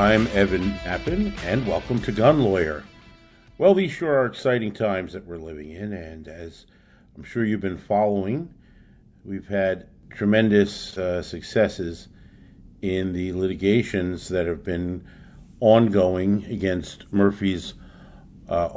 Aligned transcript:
I'm 0.00 0.28
Evan 0.28 0.72
Nappen, 0.76 1.34
and 1.44 1.66
welcome 1.66 2.00
to 2.00 2.10
Gun 2.10 2.42
Lawyer. 2.42 2.84
Well, 3.58 3.74
these 3.74 3.92
sure 3.92 4.14
are 4.14 4.24
exciting 4.24 4.72
times 4.72 5.12
that 5.12 5.26
we're 5.26 5.36
living 5.36 5.72
in, 5.72 5.92
and 5.92 6.26
as 6.26 6.64
I'm 7.14 7.22
sure 7.22 7.44
you've 7.44 7.60
been 7.60 7.76
following, 7.76 8.54
we've 9.26 9.48
had 9.48 9.88
tremendous 10.08 10.96
uh, 10.96 11.20
successes 11.20 12.08
in 12.80 13.12
the 13.12 13.34
litigations 13.34 14.28
that 14.28 14.46
have 14.46 14.64
been 14.64 15.04
ongoing 15.60 16.46
against 16.46 17.04
Murphy's 17.12 17.74
uh, 18.48 18.70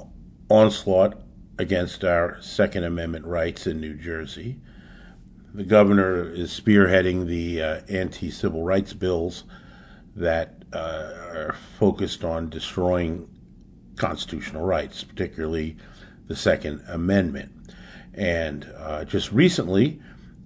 onslaught 0.50 1.22
against 1.58 2.04
our 2.04 2.42
Second 2.42 2.84
Amendment 2.84 3.24
rights 3.24 3.66
in 3.66 3.80
New 3.80 3.94
Jersey. 3.94 4.60
The 5.54 5.64
governor 5.64 6.30
is 6.30 6.52
spearheading 6.52 7.28
the 7.28 7.62
uh, 7.62 7.82
anti 7.88 8.30
civil 8.30 8.64
rights 8.64 8.92
bills 8.92 9.46
that 10.18 10.63
uh, 10.74 11.14
are 11.34 11.56
focused 11.78 12.24
on 12.24 12.50
destroying 12.50 13.30
constitutional 13.96 14.66
rights, 14.66 15.04
particularly 15.04 15.78
the 16.28 16.36
Second 16.36 16.84
Amendment. 16.88 17.52
And 18.14 18.72
uh, 18.78 19.06
just 19.06 19.32
recently, 19.32 20.00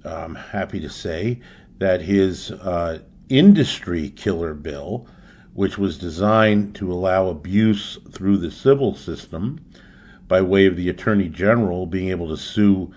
I'm 0.03 0.35
happy 0.35 0.79
to 0.79 0.89
say 0.89 1.39
that 1.79 2.01
his 2.01 2.51
uh, 2.51 2.99
industry 3.29 4.09
killer 4.09 4.53
bill, 4.53 5.07
which 5.53 5.77
was 5.77 5.97
designed 5.97 6.75
to 6.75 6.91
allow 6.91 7.27
abuse 7.27 7.97
through 8.11 8.37
the 8.37 8.51
civil 8.51 8.95
system 8.95 9.63
by 10.27 10.41
way 10.41 10.65
of 10.65 10.75
the 10.75 10.89
Attorney 10.89 11.29
General 11.29 11.85
being 11.85 12.09
able 12.09 12.27
to 12.29 12.37
sue 12.37 12.93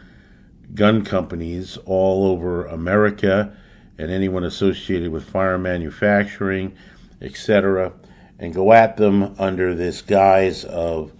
gun 0.74 1.04
companies 1.04 1.78
all 1.84 2.26
over 2.26 2.66
America 2.66 3.56
and 3.98 4.10
anyone 4.10 4.44
associated 4.44 5.10
with 5.10 5.28
firearm 5.28 5.62
manufacturing, 5.62 6.74
etc., 7.20 7.92
and 8.38 8.54
go 8.54 8.72
at 8.72 8.96
them 8.96 9.34
under 9.38 9.74
this 9.74 10.00
guise 10.00 10.64
of 10.64 11.12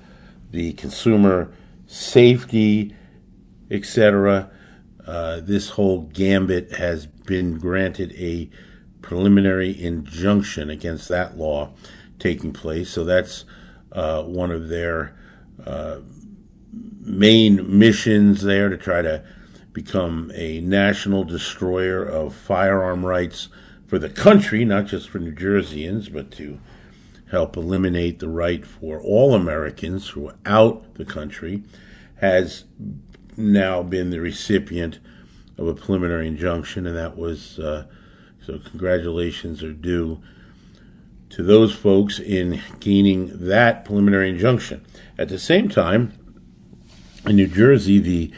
the 0.50 0.72
consumer 0.72 1.52
safety, 1.86 2.94
etc. 3.70 4.50
Uh, 5.06 5.40
this 5.40 5.70
whole 5.70 6.02
gambit 6.02 6.72
has 6.72 7.06
been 7.06 7.58
granted 7.58 8.12
a 8.12 8.48
preliminary 9.02 9.82
injunction 9.82 10.70
against 10.70 11.08
that 11.08 11.36
law 11.36 11.72
taking 12.18 12.52
place. 12.52 12.90
So 12.90 13.04
that's 13.04 13.44
uh, 13.92 14.22
one 14.22 14.50
of 14.50 14.68
their 14.68 15.16
uh, 15.66 16.00
main 17.00 17.78
missions 17.78 18.42
there 18.42 18.68
to 18.68 18.76
try 18.76 19.02
to 19.02 19.24
become 19.72 20.30
a 20.34 20.60
national 20.60 21.24
destroyer 21.24 22.04
of 22.04 22.34
firearm 22.34 23.04
rights 23.04 23.48
for 23.90 23.98
the 23.98 24.08
country, 24.08 24.64
not 24.64 24.86
just 24.86 25.08
for 25.08 25.18
New 25.18 25.34
Jerseyans, 25.34 26.12
but 26.12 26.30
to 26.30 26.60
help 27.32 27.56
eliminate 27.56 28.20
the 28.20 28.28
right 28.28 28.64
for 28.64 29.00
all 29.00 29.34
Americans 29.34 30.08
throughout 30.08 30.94
the 30.94 31.04
country, 31.04 31.64
has 32.20 32.66
now 33.36 33.82
been 33.82 34.10
the 34.10 34.20
recipient 34.20 35.00
of 35.58 35.66
a 35.66 35.74
preliminary 35.74 36.28
injunction, 36.28 36.86
and 36.86 36.96
that 36.96 37.16
was 37.16 37.58
uh, 37.58 37.86
so. 38.46 38.60
Congratulations 38.60 39.60
are 39.64 39.72
due 39.72 40.22
to 41.30 41.42
those 41.42 41.74
folks 41.74 42.20
in 42.20 42.62
gaining 42.78 43.48
that 43.48 43.84
preliminary 43.84 44.30
injunction. 44.30 44.86
At 45.18 45.28
the 45.28 45.38
same 45.40 45.68
time, 45.68 46.12
in 47.26 47.34
New 47.34 47.48
Jersey, 47.48 47.98
the 47.98 48.30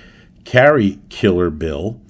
carry 0.44 0.98
killer 1.10 1.50
bill, 1.50 2.00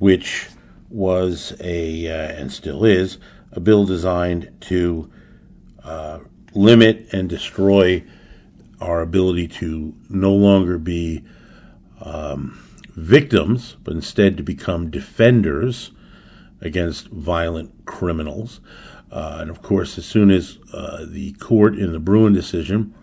which 0.00 0.48
was 0.92 1.54
a, 1.60 2.06
uh, 2.06 2.32
and 2.32 2.52
still 2.52 2.84
is, 2.84 3.18
a 3.52 3.60
bill 3.60 3.84
designed 3.84 4.54
to 4.60 5.10
uh, 5.82 6.20
limit 6.54 7.08
and 7.12 7.28
destroy 7.28 8.04
our 8.80 9.00
ability 9.00 9.48
to 9.48 9.94
no 10.08 10.32
longer 10.32 10.78
be 10.78 11.24
um, 12.00 12.58
victims, 12.94 13.76
but 13.82 13.94
instead 13.94 14.36
to 14.36 14.42
become 14.42 14.90
defenders 14.90 15.92
against 16.60 17.08
violent 17.08 17.86
criminals. 17.86 18.60
Uh, 19.10 19.38
and 19.40 19.50
of 19.50 19.62
course, 19.62 19.98
as 19.98 20.06
soon 20.06 20.30
as 20.30 20.58
uh, 20.72 21.04
the 21.08 21.32
court 21.34 21.76
in 21.76 21.92
the 21.92 22.00
Bruen 22.00 22.32
decision 22.32 22.94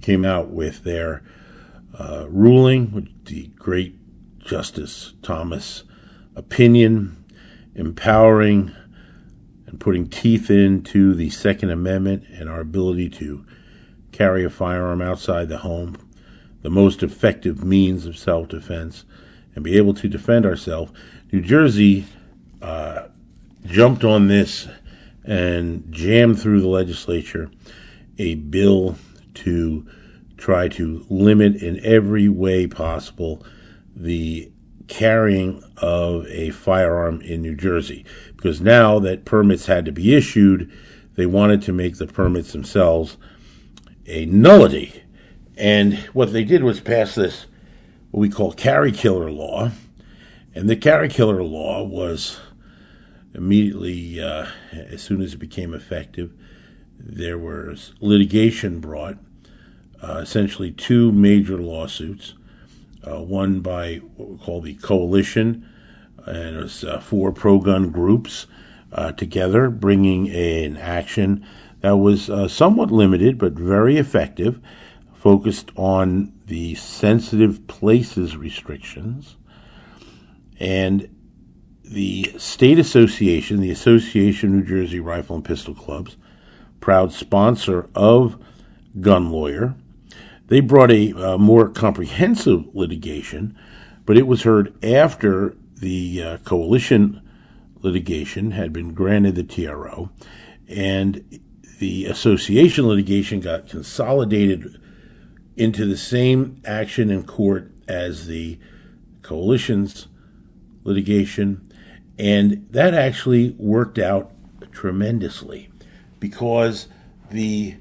came 0.00 0.24
out 0.24 0.50
with 0.50 0.84
their 0.84 1.22
uh, 1.98 2.26
ruling, 2.28 3.08
the 3.24 3.48
great 3.58 3.96
Justice 4.38 5.14
Thomas 5.22 5.84
opinion, 6.36 7.24
empowering 7.74 8.72
and 9.66 9.80
putting 9.80 10.06
teeth 10.06 10.50
into 10.50 11.14
the 11.14 11.30
Second 11.30 11.70
Amendment 11.70 12.24
and 12.30 12.48
our 12.48 12.60
ability 12.60 13.08
to 13.10 13.44
carry 14.12 14.44
a 14.44 14.50
firearm 14.50 15.02
outside 15.02 15.48
the 15.48 15.58
home, 15.58 15.96
the 16.62 16.70
most 16.70 17.02
effective 17.02 17.64
means 17.64 18.06
of 18.06 18.16
self 18.16 18.48
defense, 18.48 19.04
and 19.54 19.64
be 19.64 19.76
able 19.76 19.94
to 19.94 20.08
defend 20.08 20.46
ourselves. 20.46 20.92
New 21.32 21.40
Jersey 21.40 22.06
uh, 22.62 23.08
jumped 23.66 24.04
on 24.04 24.28
this 24.28 24.68
and 25.24 25.84
jammed 25.90 26.40
through 26.40 26.60
the 26.60 26.68
legislature 26.68 27.50
a 28.18 28.36
bill 28.36 28.96
to 29.34 29.86
try 30.36 30.68
to 30.68 31.04
limit 31.08 31.56
in 31.62 31.84
every 31.84 32.28
way 32.28 32.66
possible 32.66 33.44
the 33.96 34.50
carrying 34.88 35.62
of 35.78 36.26
a 36.28 36.50
firearm 36.50 37.20
in 37.22 37.42
New 37.42 37.54
Jersey. 37.54 38.04
Because 38.36 38.60
now 38.60 38.98
that 39.00 39.24
permits 39.24 39.66
had 39.66 39.84
to 39.86 39.92
be 39.92 40.14
issued, 40.14 40.70
they 41.16 41.26
wanted 41.26 41.62
to 41.62 41.72
make 41.72 41.96
the 41.96 42.06
permits 42.06 42.52
themselves 42.52 43.16
a 44.06 44.26
nullity. 44.26 45.02
And 45.56 45.98
what 46.12 46.32
they 46.32 46.44
did 46.44 46.62
was 46.62 46.80
pass 46.80 47.14
this, 47.14 47.46
what 48.10 48.20
we 48.20 48.28
call 48.28 48.52
carry 48.52 48.92
killer 48.92 49.30
law. 49.30 49.70
And 50.54 50.68
the 50.68 50.76
carry 50.76 51.08
killer 51.08 51.42
law 51.42 51.82
was 51.82 52.38
immediately, 53.34 54.20
uh, 54.20 54.46
as 54.72 55.02
soon 55.02 55.20
as 55.20 55.34
it 55.34 55.38
became 55.38 55.74
effective, 55.74 56.32
there 56.98 57.38
was 57.38 57.92
litigation 58.00 58.80
brought, 58.80 59.16
uh, 60.02 60.18
essentially 60.22 60.70
two 60.70 61.10
major 61.12 61.58
lawsuits 61.58 62.34
uh, 63.06 63.22
one 63.22 63.60
by 63.60 63.96
what 64.16 64.30
we 64.30 64.36
call 64.38 64.60
the 64.60 64.74
coalition, 64.74 65.68
and 66.26 66.56
it 66.56 66.62
was 66.62 66.84
uh, 66.84 67.00
four 67.00 67.32
pro 67.32 67.58
gun 67.58 67.90
groups 67.90 68.46
uh, 68.92 69.12
together 69.12 69.70
bringing 69.70 70.28
an 70.30 70.76
action 70.76 71.46
that 71.80 71.96
was 71.96 72.30
uh, 72.30 72.48
somewhat 72.48 72.90
limited 72.90 73.36
but 73.36 73.52
very 73.52 73.98
effective, 73.98 74.60
focused 75.14 75.70
on 75.76 76.32
the 76.46 76.74
sensitive 76.76 77.66
places 77.66 78.36
restrictions. 78.36 79.36
And 80.58 81.14
the 81.82 82.34
state 82.38 82.78
association, 82.78 83.60
the 83.60 83.70
Association 83.70 84.50
of 84.50 84.54
New 84.54 84.64
Jersey 84.64 85.00
Rifle 85.00 85.36
and 85.36 85.44
Pistol 85.44 85.74
Clubs, 85.74 86.16
proud 86.80 87.12
sponsor 87.12 87.88
of 87.94 88.42
Gun 89.00 89.30
Lawyer, 89.30 89.74
they 90.46 90.60
brought 90.60 90.90
a 90.90 91.12
uh, 91.12 91.38
more 91.38 91.68
comprehensive 91.68 92.74
litigation, 92.74 93.56
but 94.04 94.16
it 94.16 94.26
was 94.26 94.42
heard 94.42 94.74
after 94.84 95.56
the 95.76 96.22
uh, 96.22 96.36
coalition 96.38 97.20
litigation 97.80 98.52
had 98.52 98.72
been 98.72 98.94
granted 98.94 99.34
the 99.34 99.44
TRO, 99.44 100.10
and 100.68 101.40
the 101.78 102.06
association 102.06 102.86
litigation 102.86 103.40
got 103.40 103.68
consolidated 103.68 104.80
into 105.56 105.86
the 105.86 105.96
same 105.96 106.60
action 106.64 107.10
in 107.10 107.22
court 107.24 107.70
as 107.88 108.26
the 108.26 108.58
coalition's 109.22 110.08
litigation, 110.82 111.70
and 112.18 112.66
that 112.70 112.94
actually 112.94 113.50
worked 113.58 113.98
out 113.98 114.30
tremendously 114.72 115.70
because 116.20 116.88
the 117.30 117.76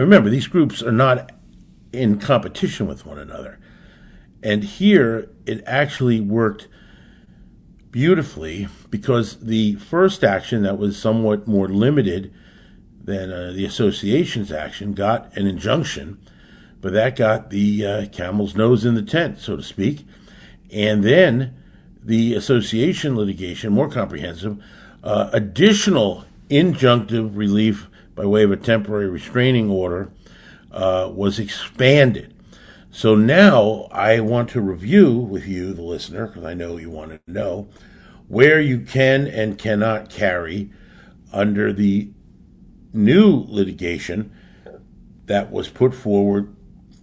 remember, 0.00 0.30
these 0.30 0.46
groups 0.46 0.82
are 0.82 0.92
not 0.92 1.31
in 1.92 2.18
competition 2.18 2.86
with 2.86 3.06
one 3.06 3.18
another. 3.18 3.58
And 4.42 4.64
here 4.64 5.28
it 5.46 5.62
actually 5.66 6.20
worked 6.20 6.68
beautifully 7.90 8.68
because 8.90 9.38
the 9.40 9.74
first 9.76 10.24
action 10.24 10.62
that 10.62 10.78
was 10.78 10.98
somewhat 10.98 11.46
more 11.46 11.68
limited 11.68 12.32
than 13.04 13.30
uh, 13.30 13.52
the 13.54 13.64
association's 13.64 14.50
action 14.50 14.94
got 14.94 15.36
an 15.36 15.46
injunction, 15.46 16.20
but 16.80 16.92
that 16.92 17.16
got 17.16 17.50
the 17.50 17.86
uh, 17.86 18.06
camel's 18.06 18.56
nose 18.56 18.84
in 18.84 18.94
the 18.94 19.02
tent, 19.02 19.38
so 19.38 19.56
to 19.56 19.62
speak. 19.62 20.06
And 20.72 21.04
then 21.04 21.54
the 22.02 22.34
association 22.34 23.16
litigation, 23.16 23.72
more 23.72 23.88
comprehensive, 23.88 24.62
uh, 25.04 25.30
additional 25.32 26.24
injunctive 26.48 27.36
relief 27.36 27.88
by 28.14 28.24
way 28.24 28.42
of 28.42 28.52
a 28.52 28.56
temporary 28.56 29.08
restraining 29.08 29.70
order 29.70 30.10
uh, 30.72 31.10
was 31.12 31.38
expanded. 31.38 32.34
So 32.90 33.14
now 33.14 33.88
I 33.90 34.20
want 34.20 34.50
to 34.50 34.60
review 34.60 35.12
with 35.12 35.46
you, 35.46 35.72
the 35.72 35.82
listener, 35.82 36.26
because 36.26 36.44
I 36.44 36.54
know 36.54 36.76
you 36.76 36.90
want 36.90 37.10
to 37.10 37.32
know 37.32 37.68
where 38.28 38.60
you 38.60 38.80
can 38.80 39.26
and 39.26 39.58
cannot 39.58 40.10
carry 40.10 40.70
under 41.32 41.72
the 41.72 42.10
new 42.92 43.46
litigation 43.48 44.32
that 45.26 45.50
was 45.50 45.68
put 45.68 45.94
forward 45.94 46.54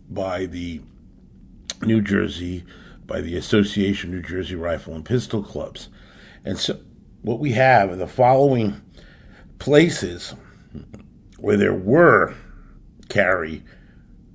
by 0.09 0.45
the 0.45 0.81
New 1.81 2.01
Jersey, 2.01 2.63
by 3.05 3.21
the 3.21 3.35
Association 3.35 4.11
New 4.11 4.21
Jersey 4.21 4.55
Rifle 4.55 4.93
and 4.93 5.05
Pistol 5.05 5.41
Clubs. 5.41 5.89
And 6.45 6.57
so 6.57 6.79
what 7.21 7.39
we 7.39 7.53
have 7.53 7.91
are 7.91 7.95
the 7.95 8.07
following 8.07 8.81
places 9.57 10.35
where 11.37 11.57
there 11.57 11.73
were 11.73 12.35
carry 13.09 13.63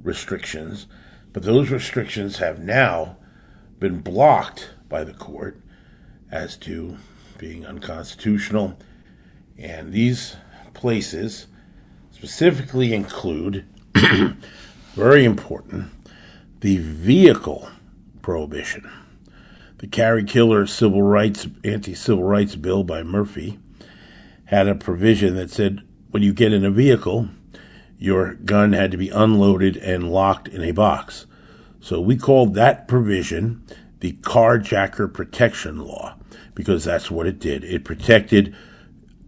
restrictions, 0.03 0.87
but 1.33 1.43
those 1.43 1.71
restrictions 1.71 2.39
have 2.39 2.59
now 2.59 3.17
been 3.79 4.01
blocked 4.01 4.71
by 4.89 5.05
the 5.05 5.15
court 5.15 5.61
as 6.31 6.57
to 6.57 6.99
being 7.39 7.65
unconstitutional. 7.67 8.79
And 9.59 9.93
these 9.93 10.37
places 10.75 11.47
specifically 12.11 12.93
include, 12.93 13.67
very 14.95 15.25
important, 15.25 15.91
the 16.61 16.79
vehicle 16.79 17.69
prohibition. 18.23 18.91
The 19.79 19.87
Carry 19.87 20.25
Killer 20.25 20.67
Civil 20.67 21.03
Rights 21.03 21.47
Anti 21.63 21.95
Civil 21.95 22.25
Rights 22.25 22.57
Bill 22.57 22.85
by 22.85 23.03
Murphy 23.03 23.59
had 24.47 24.67
a 24.67 24.75
provision 24.75 25.35
that 25.35 25.51
said 25.51 25.83
when 26.11 26.23
you 26.23 26.33
get 26.33 26.53
in 26.53 26.65
a 26.65 26.71
vehicle, 26.71 27.29
your 27.99 28.35
gun 28.35 28.73
had 28.73 28.91
to 28.91 28.97
be 28.97 29.09
unloaded 29.09 29.77
and 29.77 30.11
locked 30.11 30.49
in 30.49 30.63
a 30.63 30.73
box. 30.73 31.27
So 31.81 32.01
we 32.01 32.17
called 32.17 32.55
that 32.55 32.89
provision 32.89 33.63
the 34.01 34.13
carjacker 34.13 35.13
protection 35.13 35.79
law 35.79 36.17
because 36.55 36.85
that's 36.85 37.11
what 37.11 37.27
it 37.27 37.39
did. 37.39 37.65
It 37.65 37.85
protected 37.85 38.55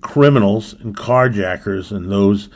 criminals 0.01 0.75
and 0.75 0.97
carjackers 0.97 1.91
and 1.91 2.11
those 2.11 2.49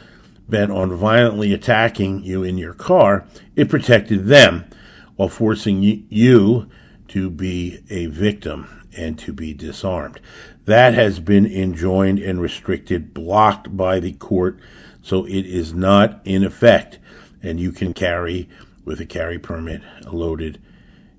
bent 0.49 0.71
on 0.71 0.95
violently 0.95 1.53
attacking 1.53 2.23
you 2.23 2.43
in 2.43 2.59
your 2.59 2.75
car. 2.75 3.27
It 3.57 3.69
protected 3.69 4.27
them 4.27 4.69
while 5.17 5.29
forcing 5.29 5.83
you 5.83 6.69
to 7.09 7.31
be 7.31 7.83
a 7.91 8.07
victim 8.07 8.87
and 8.97 9.19
to 9.19 9.33
be 9.33 9.55
disarmed. 9.55 10.21
That 10.65 10.95
has 10.95 11.21
been 11.21 11.47
enjoined 11.47 12.19
and 12.19 12.41
restricted, 12.41 13.15
blocked 13.15 13.77
by 13.77 14.01
the 14.01 14.13
court, 14.13 14.59
so 15.03 15.25
it 15.27 15.47
is 15.47 15.73
not 15.73 16.21
in 16.25 16.45
effect, 16.45 16.99
and 17.43 17.59
you 17.59 17.73
can 17.73 17.93
carry 17.93 18.49
with 18.85 19.01
a 19.01 19.07
carry 19.07 19.39
permit 19.39 19.83
a 20.05 20.11
loaded 20.11 20.61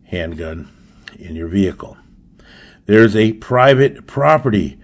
handgun 0.04 0.70
in 1.18 1.36
your 1.36 1.48
vehicle. 1.48 1.98
There's 2.86 3.16
a 3.16 3.34
private 3.34 4.08
property 4.08 4.80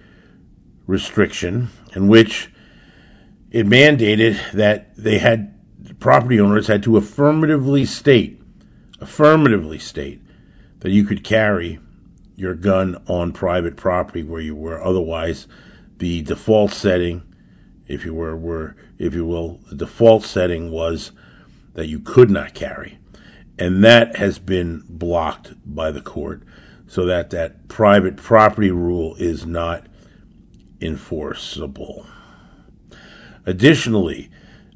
restriction 0.86 1.68
in 1.94 2.08
which 2.08 2.50
it 3.50 3.66
mandated 3.66 4.52
that 4.52 4.96
they 4.96 5.18
had 5.18 5.54
property 6.00 6.40
owners 6.40 6.66
had 6.66 6.82
to 6.84 6.96
affirmatively 6.96 7.84
state 7.84 8.40
affirmatively 9.00 9.78
state 9.78 10.20
that 10.80 10.90
you 10.90 11.04
could 11.04 11.24
carry 11.24 11.78
your 12.36 12.54
gun 12.54 12.96
on 13.06 13.32
private 13.32 13.76
property 13.76 14.22
where 14.22 14.40
you 14.40 14.54
were 14.54 14.82
otherwise 14.82 15.46
the 15.98 16.22
default 16.22 16.70
setting 16.72 17.22
if 17.88 18.04
you 18.04 18.14
were 18.14 18.36
were 18.36 18.76
if 18.98 19.14
you 19.14 19.24
will 19.24 19.60
the 19.68 19.74
default 19.76 20.24
setting 20.24 20.70
was 20.70 21.10
that 21.74 21.88
you 21.88 21.98
could 21.98 22.30
not 22.30 22.54
carry. 22.54 22.98
And 23.58 23.82
that 23.82 24.16
has 24.16 24.38
been 24.38 24.84
blocked 24.88 25.54
by 25.64 25.90
the 25.90 26.00
court 26.00 26.42
so 26.86 27.04
that 27.06 27.30
that 27.30 27.66
private 27.68 28.16
property 28.16 28.70
rule 28.70 29.16
is 29.16 29.44
not 29.44 29.86
enforceable. 30.80 32.06
Additionally 33.46 34.30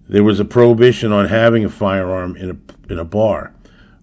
there 0.08 0.24
was 0.24 0.40
a 0.40 0.44
prohibition 0.44 1.12
on 1.12 1.28
having 1.28 1.64
a 1.64 1.70
firearm 1.70 2.36
in 2.36 2.50
a 2.50 2.92
in 2.92 2.98
a 2.98 3.04
bar 3.04 3.54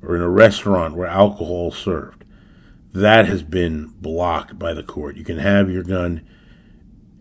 or 0.01 0.15
in 0.15 0.21
a 0.21 0.29
restaurant 0.29 0.95
where 0.95 1.07
alcohol 1.07 1.71
is 1.71 1.75
served. 1.75 2.23
That 2.93 3.25
has 3.25 3.43
been 3.43 3.93
blocked 3.99 4.57
by 4.57 4.73
the 4.73 4.83
court. 4.83 5.15
You 5.15 5.23
can 5.23 5.37
have 5.37 5.69
your 5.69 5.83
gun 5.83 6.25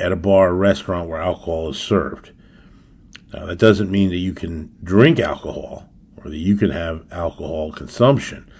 at 0.00 0.12
a 0.12 0.16
bar 0.16 0.50
or 0.50 0.54
restaurant 0.54 1.08
where 1.08 1.20
alcohol 1.20 1.70
is 1.70 1.78
served. 1.78 2.32
Now, 3.32 3.46
that 3.46 3.58
doesn't 3.58 3.90
mean 3.90 4.10
that 4.10 4.16
you 4.16 4.32
can 4.32 4.74
drink 4.82 5.20
alcohol 5.20 5.88
or 6.16 6.30
that 6.30 6.36
you 6.36 6.56
can 6.56 6.70
have 6.70 7.04
alcohol 7.12 7.72
consumption. 7.72 8.50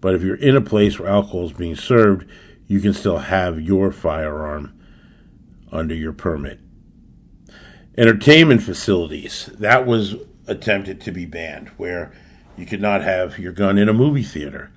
But 0.00 0.14
if 0.14 0.22
you're 0.22 0.36
in 0.36 0.56
a 0.56 0.60
place 0.60 0.98
where 0.98 1.08
alcohol 1.08 1.46
is 1.46 1.52
being 1.52 1.76
served, 1.76 2.28
you 2.66 2.80
can 2.80 2.92
still 2.92 3.18
have 3.18 3.60
your 3.60 3.92
firearm 3.92 4.78
under 5.70 5.94
your 5.94 6.12
permit. 6.12 6.60
Entertainment 7.96 8.62
facilities, 8.62 9.50
that 9.54 9.86
was 9.86 10.16
attempted 10.46 11.00
to 11.02 11.12
be 11.12 11.26
banned, 11.26 11.68
where 11.76 12.12
you 12.56 12.66
could 12.66 12.80
not 12.80 13.02
have 13.02 13.38
your 13.38 13.52
gun 13.52 13.78
in 13.78 13.88
a 13.88 13.94
movie 13.94 14.22
theater. 14.22 14.70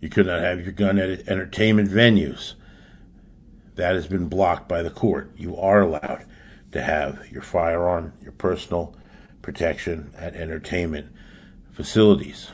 You 0.00 0.08
could 0.08 0.26
not 0.26 0.40
have 0.40 0.62
your 0.62 0.72
gun 0.72 0.98
at 0.98 1.28
entertainment 1.28 1.90
venues. 1.90 2.54
That 3.78 3.94
has 3.94 4.08
been 4.08 4.26
blocked 4.26 4.68
by 4.68 4.82
the 4.82 4.90
court. 4.90 5.30
You 5.36 5.56
are 5.56 5.82
allowed 5.82 6.24
to 6.72 6.82
have 6.82 7.28
your 7.30 7.42
firearm, 7.42 8.12
your 8.20 8.32
personal 8.32 8.96
protection 9.40 10.12
at 10.18 10.34
entertainment 10.34 11.12
facilities. 11.70 12.50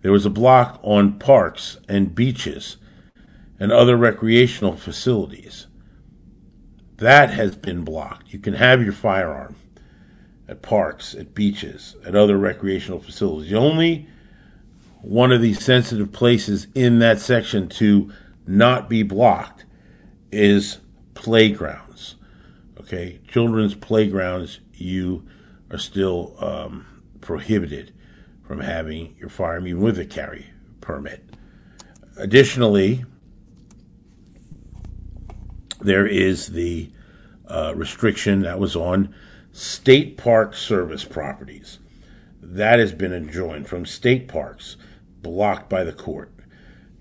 There 0.00 0.10
was 0.10 0.24
a 0.24 0.30
block 0.30 0.80
on 0.82 1.18
parks 1.18 1.76
and 1.86 2.14
beaches 2.14 2.78
and 3.60 3.70
other 3.70 3.94
recreational 3.94 4.74
facilities. 4.74 5.66
That 6.96 7.28
has 7.28 7.54
been 7.54 7.84
blocked. 7.84 8.32
You 8.32 8.38
can 8.38 8.54
have 8.54 8.82
your 8.82 8.94
firearm 8.94 9.56
at 10.48 10.62
parks, 10.62 11.14
at 11.14 11.34
beaches, 11.34 11.94
at 12.06 12.16
other 12.16 12.38
recreational 12.38 13.00
facilities. 13.00 13.50
The 13.50 13.58
only 13.58 14.08
one 15.02 15.30
of 15.30 15.42
these 15.42 15.62
sensitive 15.62 16.10
places 16.10 16.68
in 16.74 17.00
that 17.00 17.20
section 17.20 17.68
to 17.68 18.10
not 18.46 18.88
be 18.88 19.02
blocked 19.02 19.66
is 20.32 20.78
playgrounds. 21.14 22.16
Okay, 22.80 23.20
children's 23.28 23.74
playgrounds, 23.74 24.60
you 24.74 25.26
are 25.70 25.78
still 25.78 26.34
um, 26.38 26.86
prohibited 27.20 27.92
from 28.42 28.60
having 28.60 29.14
your 29.18 29.28
firearm 29.28 29.66
even 29.68 29.82
with 29.82 29.98
a 29.98 30.04
carry 30.04 30.46
permit. 30.80 31.24
Additionally, 32.16 33.04
there 35.80 36.06
is 36.06 36.48
the 36.48 36.90
uh, 37.46 37.72
restriction 37.76 38.42
that 38.42 38.58
was 38.58 38.74
on 38.74 39.14
state 39.52 40.16
park 40.16 40.54
service 40.54 41.04
properties. 41.04 41.78
That 42.40 42.78
has 42.78 42.92
been 42.92 43.12
enjoined 43.12 43.68
from 43.68 43.86
state 43.86 44.28
parks 44.28 44.76
blocked 45.22 45.70
by 45.70 45.84
the 45.84 45.92
court. 45.92 46.32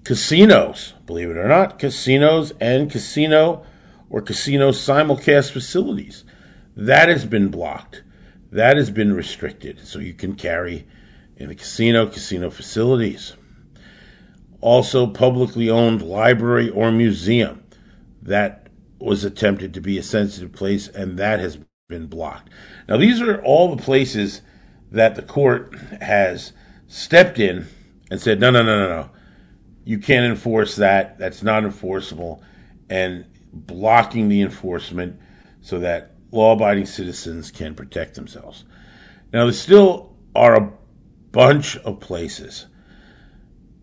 Casinos, 0.03 0.93
believe 1.05 1.29
it 1.29 1.37
or 1.37 1.47
not, 1.47 1.77
casinos 1.77 2.53
and 2.59 2.89
casino 2.89 3.63
or 4.09 4.21
casino 4.21 4.71
simulcast 4.71 5.51
facilities. 5.51 6.23
That 6.75 7.09
has 7.09 7.25
been 7.25 7.49
blocked. 7.49 8.03
That 8.51 8.77
has 8.77 8.89
been 8.89 9.13
restricted. 9.13 9.85
So 9.85 9.99
you 9.99 10.13
can 10.13 10.35
carry 10.35 10.87
in 11.37 11.49
the 11.49 11.55
casino, 11.55 12.07
casino 12.07 12.49
facilities. 12.49 13.35
Also, 14.59 15.07
publicly 15.07 15.69
owned 15.69 16.01
library 16.01 16.69
or 16.69 16.91
museum. 16.91 17.63
That 18.21 18.67
was 18.99 19.23
attempted 19.23 19.73
to 19.73 19.81
be 19.81 19.97
a 19.97 20.03
sensitive 20.03 20.51
place, 20.51 20.87
and 20.87 21.17
that 21.17 21.39
has 21.39 21.57
been 21.87 22.07
blocked. 22.07 22.49
Now, 22.87 22.97
these 22.97 23.21
are 23.21 23.41
all 23.43 23.75
the 23.75 23.81
places 23.81 24.41
that 24.91 25.15
the 25.15 25.23
court 25.23 25.73
has 26.01 26.53
stepped 26.87 27.39
in 27.39 27.67
and 28.11 28.21
said, 28.21 28.39
no, 28.39 28.51
no, 28.51 28.61
no, 28.61 28.77
no, 28.77 28.87
no. 28.87 29.09
You 29.91 29.99
can't 29.99 30.25
enforce 30.25 30.77
that. 30.77 31.17
That's 31.17 31.43
not 31.43 31.65
enforceable. 31.65 32.41
And 32.89 33.25
blocking 33.51 34.29
the 34.29 34.41
enforcement 34.41 35.19
so 35.59 35.79
that 35.79 36.15
law 36.31 36.53
abiding 36.53 36.85
citizens 36.85 37.51
can 37.51 37.75
protect 37.75 38.15
themselves. 38.15 38.63
Now, 39.33 39.43
there 39.43 39.51
still 39.51 40.15
are 40.33 40.55
a 40.55 40.71
bunch 41.33 41.75
of 41.75 41.99
places 41.99 42.67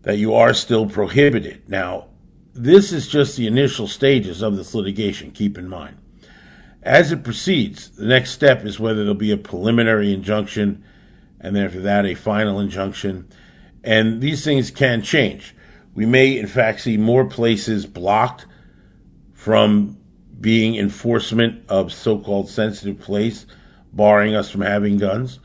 that 0.01 0.17
you 0.17 0.33
are 0.33 0.51
still 0.51 0.89
prohibited. 0.89 1.69
Now, 1.69 2.07
this 2.55 2.91
is 2.91 3.07
just 3.07 3.37
the 3.37 3.45
initial 3.45 3.87
stages 3.87 4.41
of 4.41 4.57
this 4.57 4.73
litigation, 4.73 5.29
keep 5.29 5.59
in 5.59 5.69
mind. 5.69 5.99
As 6.81 7.11
it 7.11 7.23
proceeds, 7.23 7.91
the 7.91 8.07
next 8.07 8.31
step 8.31 8.65
is 8.65 8.79
whether 8.79 9.01
there'll 9.01 9.13
be 9.13 9.31
a 9.31 9.37
preliminary 9.37 10.11
injunction 10.11 10.83
and 11.39 11.55
then 11.55 11.67
after 11.67 11.81
that 11.81 12.07
a 12.07 12.15
final 12.15 12.59
injunction 12.59 13.27
and 13.83 14.21
these 14.21 14.43
things 14.43 14.71
can 14.71 15.03
change. 15.03 15.53
We 15.93 16.05
may, 16.05 16.37
in 16.37 16.47
fact, 16.47 16.81
see 16.81 16.97
more 16.97 17.25
places 17.25 17.85
blocked 17.85 18.45
from 19.33 19.97
being 20.39 20.75
enforcement 20.75 21.63
of 21.69 21.91
so 21.91 22.19
called 22.19 22.49
sensitive 22.49 22.99
place, 22.99 23.45
barring 23.91 24.35
us 24.35 24.49
from 24.49 24.61
having 24.61 24.97
guns. 24.97 25.39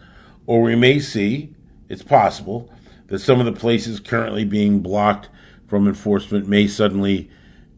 Or 0.46 0.62
we 0.62 0.76
may 0.76 1.00
see, 1.00 1.54
it's 1.88 2.02
possible, 2.02 2.70
that 3.08 3.18
some 3.18 3.40
of 3.40 3.46
the 3.46 3.52
places 3.52 4.00
currently 4.00 4.44
being 4.44 4.80
blocked 4.80 5.28
from 5.66 5.88
enforcement 5.88 6.46
may 6.46 6.66
suddenly 6.66 7.30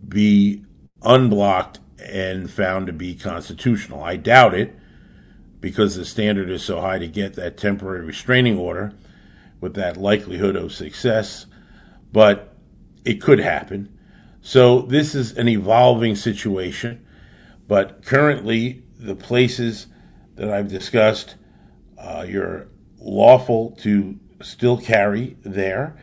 be 0.07 0.65
unblocked 1.03 1.81
and 1.99 2.51
found 2.51 2.87
to 2.87 2.93
be 2.93 3.15
constitutional. 3.15 4.03
I 4.03 4.17
doubt 4.17 4.55
it 4.55 4.77
because 5.61 5.97
the 5.97 6.05
standard 6.05 6.51
is 6.51 6.63
so 6.63 6.81
high 6.81 6.99
to 6.99 7.09
get 7.09 7.35
that 7.35 7.57
temporary 7.57 8.05
restraining 8.05 8.59
order 8.59 8.93
with 9.61 9.75
that 9.75 9.97
likelihood 9.97 10.57
of 10.57 10.73
success, 10.73 11.47
but 12.13 12.56
it 13.07 13.21
could 13.21 13.39
happen. 13.39 13.97
So 14.43 14.83
this 14.83 15.15
is 15.15 15.37
an 15.37 15.49
evolving 15.49 16.17
situation, 16.17 17.05
but 17.67 18.05
currently 18.05 18.83
the 18.99 19.15
places 19.15 19.87
that 20.35 20.51
I've 20.51 20.69
discussed, 20.69 21.37
uh, 21.99 22.27
you're 22.29 22.69
lawful 22.99 23.71
to 23.83 24.19
still 24.43 24.77
carry 24.77 25.37
there. 25.43 25.97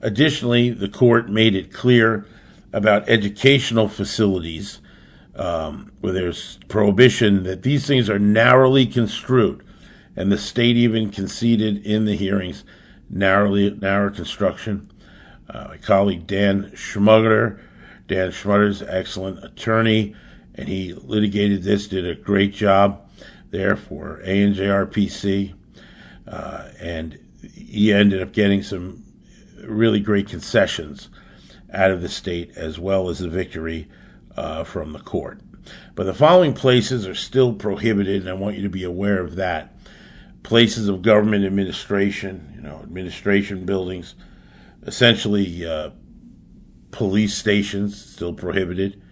Additionally, 0.00 0.70
the 0.70 0.88
court 0.88 1.28
made 1.28 1.54
it 1.54 1.72
clear 1.72 2.26
about 2.72 3.08
educational 3.08 3.88
facilities 3.88 4.80
um, 5.36 5.92
where 6.00 6.12
there's 6.12 6.58
prohibition 6.68 7.42
that 7.44 7.62
these 7.62 7.86
things 7.86 8.08
are 8.08 8.18
narrowly 8.18 8.86
construed, 8.86 9.64
and 10.16 10.30
the 10.30 10.38
state 10.38 10.76
even 10.76 11.10
conceded 11.10 11.84
in 11.84 12.04
the 12.04 12.16
hearings 12.16 12.64
narrowly 13.10 13.70
narrow 13.70 14.10
construction. 14.10 14.90
Uh, 15.48 15.66
my 15.68 15.76
colleague 15.76 16.26
Dan 16.26 16.70
Schmutter, 16.74 17.60
Dan 18.08 18.30
Schmutter's 18.30 18.82
excellent 18.82 19.44
attorney, 19.44 20.14
and 20.54 20.68
he 20.68 20.92
litigated 20.92 21.62
this, 21.62 21.88
did 21.88 22.06
a 22.06 22.14
great 22.14 22.52
job 22.52 23.08
there 23.50 23.76
for 23.76 24.20
ANJRPC, 24.24 25.54
uh, 26.26 26.68
and 26.80 27.18
he 27.54 27.92
ended 27.92 28.22
up 28.22 28.32
getting 28.32 28.62
some 28.62 29.04
really 29.62 30.00
great 30.00 30.28
concessions 30.28 31.08
out 31.72 31.90
of 31.90 32.02
the 32.02 32.08
state 32.08 32.50
as 32.56 32.78
well 32.78 33.08
as 33.08 33.18
the 33.18 33.28
victory 33.28 33.88
uh, 34.36 34.64
from 34.64 34.92
the 34.92 35.00
court. 35.00 35.40
But 35.94 36.04
the 36.04 36.14
following 36.14 36.52
places 36.52 37.06
are 37.06 37.14
still 37.14 37.52
prohibited, 37.52 38.22
and 38.22 38.30
I 38.30 38.34
want 38.34 38.56
you 38.56 38.62
to 38.62 38.68
be 38.68 38.84
aware 38.84 39.20
of 39.20 39.36
that. 39.36 39.74
Places 40.42 40.88
of 40.88 41.02
government 41.02 41.44
administration, 41.44 42.52
you 42.56 42.62
know, 42.62 42.80
administration 42.82 43.64
buildings, 43.64 44.14
essentially 44.86 45.66
uh, 45.66 45.90
police 46.90 47.34
stations, 47.34 48.02
still 48.02 48.32
prohibited. 48.32 49.02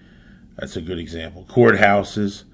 That's 0.57 0.77
a 0.77 0.83
good 0.83 0.99
example. 0.99 1.47
Courthouses, 1.49 2.45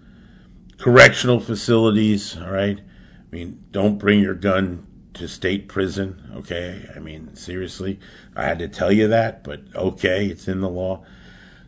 correctional 0.79 1.41
facilities, 1.41 2.37
all 2.37 2.51
right? 2.51 2.81
I 2.81 3.37
mean, 3.37 3.65
don't 3.71 3.99
bring 3.99 4.21
your 4.21 4.35
gun 4.35 4.87
to 5.15 5.29
state 5.29 5.69
prison, 5.69 6.31
okay? 6.35 6.89
I 6.95 7.01
mean, 7.01 7.35
seriously, 7.35 7.99
I 8.35 8.45
had 8.45 8.59
to 8.61 8.69
tell 8.69 8.93
you 8.93 9.09
that, 9.09 9.45
but 9.45 9.63
okay, 9.75 10.27
it's 10.27 10.49
in 10.49 10.61
the 10.61 10.69
law. 10.69 11.05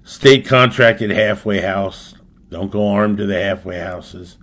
State 0.04 0.46
contracted 0.46 1.10
halfway 1.10 1.60
house. 1.60 2.14
Don't 2.48 2.70
go 2.70 2.88
armed 2.88 3.18
to 3.18 3.26
the 3.26 3.42
halfway 3.42 3.78
houses. 3.78 4.38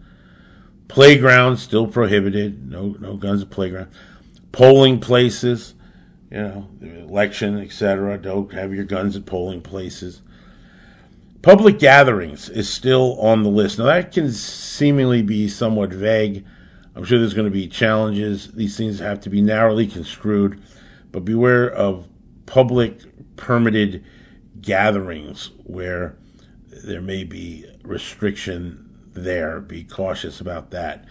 Playgrounds 0.87 1.61
still 1.61 1.87
prohibited. 1.87 2.69
No, 2.69 2.95
no 2.99 3.17
guns 3.17 3.41
at 3.41 3.49
playground. 3.49 3.91
Polling 4.51 4.99
places, 4.99 5.73
you 6.31 6.37
know, 6.37 6.67
election, 6.81 7.59
etc. 7.59 8.17
Don't 8.17 8.53
have 8.53 8.73
your 8.73 8.83
guns 8.83 9.15
at 9.15 9.25
polling 9.25 9.61
places. 9.61 10.21
Public 11.41 11.79
gatherings 11.79 12.49
is 12.49 12.69
still 12.69 13.19
on 13.21 13.43
the 13.43 13.49
list. 13.49 13.77
Now 13.77 13.85
that 13.85 14.11
can 14.11 14.31
seemingly 14.31 15.21
be 15.21 15.47
somewhat 15.47 15.93
vague. 15.93 16.45
I'm 16.95 17.03
sure 17.03 17.19
there's 17.19 17.33
going 17.33 17.47
to 17.47 17.51
be 17.51 17.67
challenges. 17.67 18.51
These 18.53 18.75
things 18.75 18.99
have 18.99 19.21
to 19.21 19.29
be 19.29 19.41
narrowly 19.41 19.87
construed, 19.87 20.61
but 21.11 21.23
beware 21.23 21.69
of 21.69 22.07
public 22.45 23.01
permitted 23.37 24.03
gatherings 24.59 25.51
where 25.63 26.17
there 26.67 27.01
may 27.01 27.23
be 27.23 27.65
restriction 27.83 28.89
there. 29.13 29.61
Be 29.61 29.83
cautious 29.83 30.41
about 30.41 30.71
that. 30.71 31.05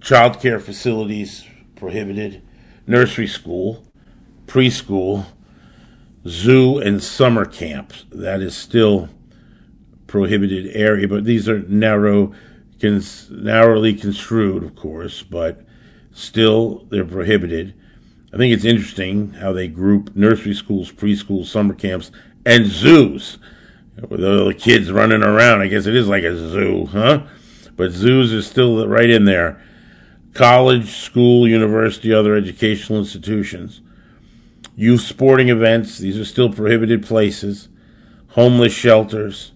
Child 0.00 0.40
care 0.40 0.58
facilities 0.58 1.46
prohibited, 1.76 2.42
nursery 2.86 3.28
school, 3.28 3.86
preschool, 4.46 5.26
zoo, 6.26 6.78
and 6.78 7.02
summer 7.02 7.44
camps. 7.44 8.04
That 8.10 8.40
is 8.40 8.56
still 8.56 9.08
prohibited 10.06 10.76
area, 10.76 11.08
but 11.08 11.24
these 11.24 11.48
are 11.48 11.60
narrow, 11.62 12.32
cons- 12.80 13.30
narrowly 13.30 13.94
construed, 13.94 14.62
of 14.62 14.76
course, 14.76 15.22
but 15.22 15.64
still 16.12 16.86
they're 16.90 17.04
prohibited. 17.04 17.74
I 18.32 18.36
think 18.36 18.52
it's 18.54 18.64
interesting 18.64 19.34
how 19.34 19.52
they 19.52 19.68
group 19.68 20.14
nursery 20.14 20.54
schools, 20.54 20.92
preschools, 20.92 21.46
summer 21.46 21.74
camps, 21.74 22.10
and 22.44 22.66
zoos 22.66 23.38
with 24.08 24.24
all 24.24 24.46
the 24.46 24.54
kids 24.54 24.90
running 24.90 25.22
around. 25.22 25.60
I 25.60 25.68
guess 25.68 25.86
it 25.86 25.94
is 25.94 26.08
like 26.08 26.24
a 26.24 26.36
zoo, 26.36 26.86
huh? 26.86 27.24
But 27.76 27.92
zoos 27.92 28.32
are 28.32 28.42
still 28.42 28.86
right 28.86 29.10
in 29.10 29.24
there. 29.24 29.62
College, 30.34 30.90
school, 30.90 31.46
university, 31.46 32.12
other 32.12 32.34
educational 32.34 32.98
institutions. 32.98 33.80
Youth 34.82 35.02
sporting 35.02 35.48
events, 35.48 35.98
these 35.98 36.18
are 36.18 36.24
still 36.24 36.52
prohibited 36.52 37.06
places. 37.06 37.68
Homeless 38.30 38.72
shelters. 38.72 39.52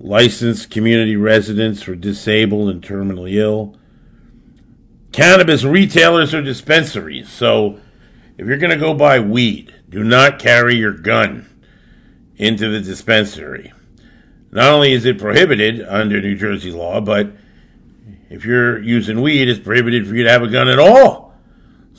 Licensed 0.00 0.72
community 0.72 1.14
residents 1.14 1.80
for 1.80 1.94
disabled 1.94 2.68
and 2.68 2.82
terminally 2.82 3.34
ill. 3.34 3.76
Cannabis 5.12 5.62
retailers 5.62 6.34
or 6.34 6.42
dispensaries. 6.42 7.30
So 7.30 7.78
if 8.36 8.48
you're 8.48 8.56
going 8.56 8.72
to 8.72 8.76
go 8.76 8.92
buy 8.92 9.20
weed, 9.20 9.72
do 9.88 10.02
not 10.02 10.40
carry 10.40 10.74
your 10.74 10.94
gun 10.94 11.48
into 12.38 12.68
the 12.70 12.80
dispensary. 12.80 13.72
Not 14.50 14.72
only 14.72 14.94
is 14.94 15.04
it 15.04 15.20
prohibited 15.20 15.86
under 15.86 16.20
New 16.20 16.34
Jersey 16.34 16.72
law, 16.72 17.00
but 17.00 17.30
if 18.30 18.44
you're 18.44 18.82
using 18.82 19.22
weed, 19.22 19.48
it's 19.48 19.60
prohibited 19.60 20.08
for 20.08 20.16
you 20.16 20.24
to 20.24 20.30
have 20.30 20.42
a 20.42 20.48
gun 20.48 20.66
at 20.66 20.80
all. 20.80 21.29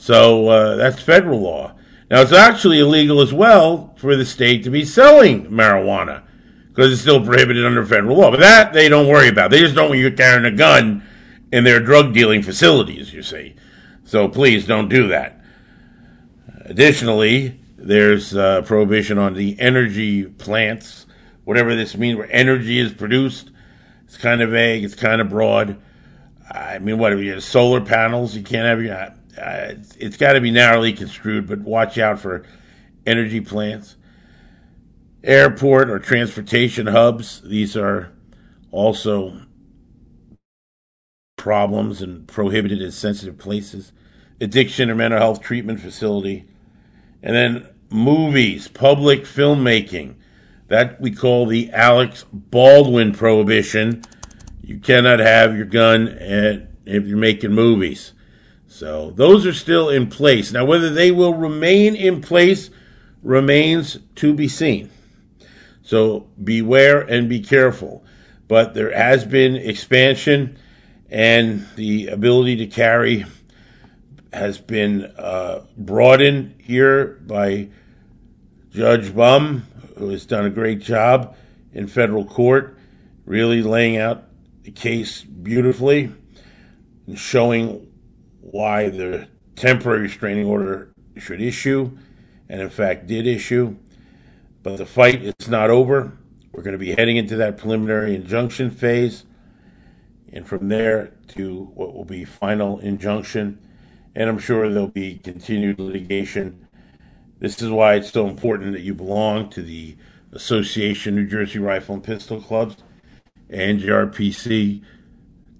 So 0.02 0.48
uh, 0.48 0.74
that's 0.74 1.00
federal 1.00 1.38
law. 1.38 1.76
Now, 2.10 2.22
it's 2.22 2.32
actually 2.32 2.80
illegal 2.80 3.20
as 3.20 3.32
well 3.32 3.94
for 3.96 4.16
the 4.16 4.26
state 4.26 4.64
to 4.64 4.70
be 4.70 4.84
selling 4.84 5.46
marijuana 5.46 6.24
because 6.66 6.92
it's 6.92 7.02
still 7.02 7.24
prohibited 7.24 7.64
under 7.64 7.86
federal 7.86 8.16
law. 8.16 8.32
But 8.32 8.40
that 8.40 8.72
they 8.72 8.88
don't 8.88 9.06
worry 9.06 9.28
about. 9.28 9.52
They 9.52 9.60
just 9.60 9.76
don't 9.76 9.90
want 9.90 10.00
you 10.00 10.10
carrying 10.10 10.44
a 10.44 10.56
gun 10.56 11.04
in 11.52 11.62
their 11.62 11.78
drug 11.78 12.12
dealing 12.12 12.42
facilities, 12.42 13.14
you 13.14 13.22
see. 13.22 13.54
So 14.02 14.28
please 14.28 14.66
don't 14.66 14.88
do 14.88 15.06
that. 15.06 15.40
Additionally, 16.64 17.60
there's 17.76 18.34
uh, 18.34 18.62
prohibition 18.62 19.18
on 19.18 19.34
the 19.34 19.54
energy 19.60 20.24
plants, 20.24 21.06
whatever 21.44 21.76
this 21.76 21.96
means, 21.96 22.18
where 22.18 22.28
energy 22.32 22.80
is 22.80 22.92
produced. 22.92 23.52
It's 24.06 24.16
kind 24.16 24.42
of 24.42 24.50
vague. 24.50 24.82
It's 24.82 24.96
kind 24.96 25.20
of 25.20 25.28
broad. 25.28 25.80
I 26.50 26.80
mean, 26.80 26.98
what 26.98 27.12
if 27.12 27.20
you 27.20 27.34
have 27.34 27.44
solar 27.44 27.80
panels? 27.80 28.34
You 28.34 28.42
can't 28.42 28.66
have 28.66 28.82
your. 28.82 29.14
Uh, 29.36 29.74
it's, 29.98 30.16
got 30.16 30.34
to 30.34 30.40
be 30.40 30.50
narrowly 30.50 30.92
construed, 30.92 31.46
but 31.46 31.60
watch 31.60 31.98
out 31.98 32.20
for 32.20 32.44
energy 33.06 33.40
plants. 33.40 33.96
Airport 35.24 35.88
or 35.88 35.98
transportation 35.98 36.88
hubs. 36.88 37.40
These 37.42 37.76
are 37.76 38.12
also 38.70 39.42
problems 41.36 42.02
and 42.02 42.28
prohibited 42.28 42.82
in 42.82 42.92
sensitive 42.92 43.38
places. 43.38 43.92
Addiction 44.40 44.90
or 44.90 44.94
mental 44.94 45.18
health 45.18 45.40
treatment 45.40 45.80
facility 45.80 46.46
and 47.22 47.36
then 47.36 47.68
movies, 47.90 48.68
public 48.68 49.22
filmmaking. 49.22 50.16
That 50.68 51.00
we 51.00 51.10
call 51.10 51.46
the 51.46 51.70
Alex 51.70 52.24
Baldwin 52.32 53.12
prohibition. 53.12 54.02
You 54.62 54.78
cannot 54.78 55.20
have 55.20 55.56
your 55.56 55.66
gun 55.66 56.08
at, 56.08 56.68
if 56.86 57.06
you're 57.06 57.18
making 57.18 57.52
movies. 57.52 58.12
So 58.72 59.10
those 59.10 59.44
are 59.44 59.52
still 59.52 59.90
in 59.90 60.08
place. 60.08 60.50
Now, 60.50 60.64
whether 60.64 60.88
they 60.88 61.10
will 61.10 61.34
remain 61.34 61.94
in 61.94 62.22
place 62.22 62.70
remains 63.22 63.98
to 64.14 64.32
be 64.32 64.48
seen. 64.48 64.90
So 65.82 66.26
beware 66.42 67.02
and 67.02 67.28
be 67.28 67.40
careful. 67.40 68.02
But 68.48 68.72
there 68.72 68.90
has 68.96 69.26
been 69.26 69.56
expansion 69.56 70.58
and 71.10 71.68
the 71.76 72.06
ability 72.06 72.56
to 72.56 72.66
carry 72.66 73.26
has 74.32 74.56
been 74.56 75.04
uh, 75.18 75.66
broadened 75.76 76.54
here 76.58 77.20
by 77.26 77.68
Judge 78.70 79.14
Bumb, 79.14 79.66
who 79.98 80.08
has 80.08 80.24
done 80.24 80.46
a 80.46 80.50
great 80.50 80.80
job 80.80 81.36
in 81.74 81.88
federal 81.88 82.24
court, 82.24 82.78
really 83.26 83.60
laying 83.60 83.98
out 83.98 84.24
the 84.62 84.70
case 84.70 85.20
beautifully 85.20 86.10
and 87.06 87.18
showing 87.18 87.91
why 88.42 88.90
the 88.90 89.28
temporary 89.56 90.02
restraining 90.02 90.46
order 90.46 90.92
should 91.16 91.40
issue, 91.40 91.96
and 92.48 92.60
in 92.60 92.68
fact 92.68 93.06
did 93.06 93.26
issue. 93.26 93.76
But 94.62 94.76
the 94.76 94.86
fight 94.86 95.22
is 95.22 95.48
not 95.48 95.70
over. 95.70 96.18
We're 96.52 96.62
going 96.62 96.72
to 96.72 96.78
be 96.78 96.94
heading 96.94 97.16
into 97.16 97.36
that 97.36 97.56
preliminary 97.56 98.14
injunction 98.14 98.70
phase, 98.70 99.24
and 100.30 100.46
from 100.46 100.68
there 100.68 101.12
to 101.28 101.70
what 101.74 101.94
will 101.94 102.04
be 102.04 102.24
final 102.24 102.78
injunction 102.78 103.58
and 104.14 104.28
I'm 104.28 104.38
sure 104.38 104.68
there'll 104.68 104.88
be 104.88 105.16
continued 105.16 105.80
litigation. 105.80 106.68
This 107.38 107.62
is 107.62 107.70
why 107.70 107.94
it's 107.94 108.12
so 108.12 108.28
important 108.28 108.72
that 108.72 108.82
you 108.82 108.94
belong 108.94 109.48
to 109.50 109.62
the 109.62 109.96
Association 110.32 111.14
New 111.14 111.26
Jersey 111.26 111.58
Rifle 111.58 111.94
and 111.94 112.04
Pistol 112.04 112.40
Clubs, 112.40 112.76
ANJRPC. 113.50 114.84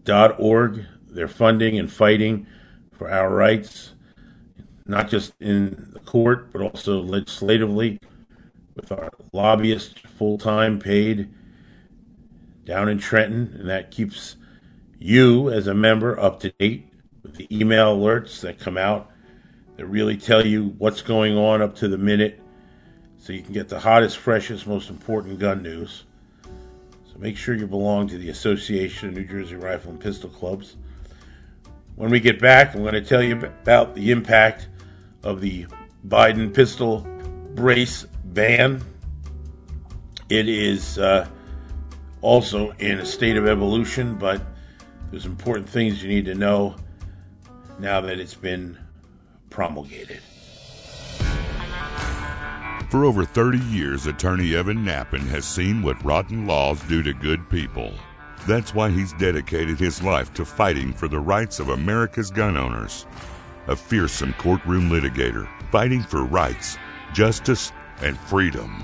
NAPN.org. 0.04 0.86
They're 1.08 1.28
funding 1.28 1.78
and 1.78 1.92
fighting 1.92 2.46
for 3.02 3.10
our 3.10 3.34
rights, 3.34 3.94
not 4.86 5.08
just 5.08 5.32
in 5.40 5.90
the 5.92 5.98
court, 5.98 6.52
but 6.52 6.62
also 6.62 7.00
legislatively 7.00 7.98
with 8.76 8.92
our 8.92 9.10
lobbyists 9.32 9.98
full 10.16 10.38
time 10.38 10.78
paid 10.78 11.28
down 12.64 12.88
in 12.88 12.98
Trenton. 12.98 13.56
And 13.58 13.68
that 13.68 13.90
keeps 13.90 14.36
you, 15.00 15.50
as 15.50 15.66
a 15.66 15.74
member, 15.74 16.16
up 16.20 16.38
to 16.40 16.50
date 16.60 16.86
with 17.24 17.34
the 17.34 17.48
email 17.50 17.98
alerts 17.98 18.40
that 18.42 18.60
come 18.60 18.78
out 18.78 19.10
that 19.76 19.86
really 19.86 20.16
tell 20.16 20.46
you 20.46 20.76
what's 20.78 21.02
going 21.02 21.36
on 21.36 21.60
up 21.60 21.74
to 21.76 21.88
the 21.88 21.98
minute 21.98 22.40
so 23.18 23.32
you 23.32 23.42
can 23.42 23.52
get 23.52 23.68
the 23.68 23.80
hottest, 23.80 24.16
freshest, 24.16 24.64
most 24.64 24.90
important 24.90 25.40
gun 25.40 25.60
news. 25.60 26.04
So 26.44 27.18
make 27.18 27.36
sure 27.36 27.56
you 27.56 27.66
belong 27.66 28.06
to 28.08 28.18
the 28.18 28.28
Association 28.28 29.08
of 29.08 29.16
New 29.16 29.24
Jersey 29.24 29.56
Rifle 29.56 29.90
and 29.90 30.00
Pistol 30.00 30.30
Clubs. 30.30 30.76
When 31.94 32.10
we 32.10 32.20
get 32.20 32.40
back, 32.40 32.74
I'm 32.74 32.82
going 32.82 32.94
to 32.94 33.02
tell 33.02 33.22
you 33.22 33.36
about 33.44 33.94
the 33.94 34.10
impact 34.10 34.68
of 35.22 35.40
the 35.40 35.66
Biden 36.06 36.52
pistol 36.52 37.06
brace 37.54 38.06
ban. 38.24 38.82
It 40.30 40.48
is 40.48 40.98
uh, 40.98 41.28
also 42.22 42.70
in 42.78 42.98
a 42.98 43.04
state 43.04 43.36
of 43.36 43.46
evolution, 43.46 44.16
but 44.16 44.40
there's 45.10 45.26
important 45.26 45.68
things 45.68 46.02
you 46.02 46.08
need 46.08 46.24
to 46.24 46.34
know 46.34 46.76
now 47.78 48.00
that 48.00 48.18
it's 48.18 48.34
been 48.34 48.78
promulgated. 49.50 50.20
For 52.90 53.04
over 53.04 53.24
30 53.24 53.58
years, 53.58 54.06
attorney 54.06 54.54
Evan 54.54 54.84
Nappen 54.84 55.26
has 55.28 55.44
seen 55.44 55.82
what 55.82 56.02
rotten 56.02 56.46
laws 56.46 56.82
do 56.84 57.02
to 57.02 57.12
good 57.12 57.48
people. 57.50 57.92
That's 58.46 58.74
why 58.74 58.90
he's 58.90 59.12
dedicated 59.14 59.78
his 59.78 60.02
life 60.02 60.34
to 60.34 60.44
fighting 60.44 60.92
for 60.92 61.08
the 61.08 61.20
rights 61.20 61.60
of 61.60 61.68
America's 61.68 62.30
gun 62.30 62.56
owners. 62.56 63.06
A 63.68 63.76
fearsome 63.76 64.34
courtroom 64.34 64.90
litigator, 64.90 65.48
fighting 65.70 66.02
for 66.02 66.24
rights, 66.24 66.76
justice, 67.14 67.72
and 68.00 68.18
freedom. 68.18 68.82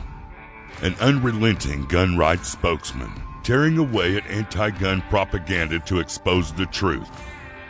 An 0.82 0.94
unrelenting 1.00 1.86
gun 1.86 2.16
rights 2.16 2.48
spokesman, 2.48 3.10
tearing 3.42 3.78
away 3.78 4.16
at 4.16 4.26
anti 4.28 4.70
gun 4.70 5.02
propaganda 5.10 5.80
to 5.80 5.98
expose 5.98 6.52
the 6.52 6.66
truth. 6.66 7.10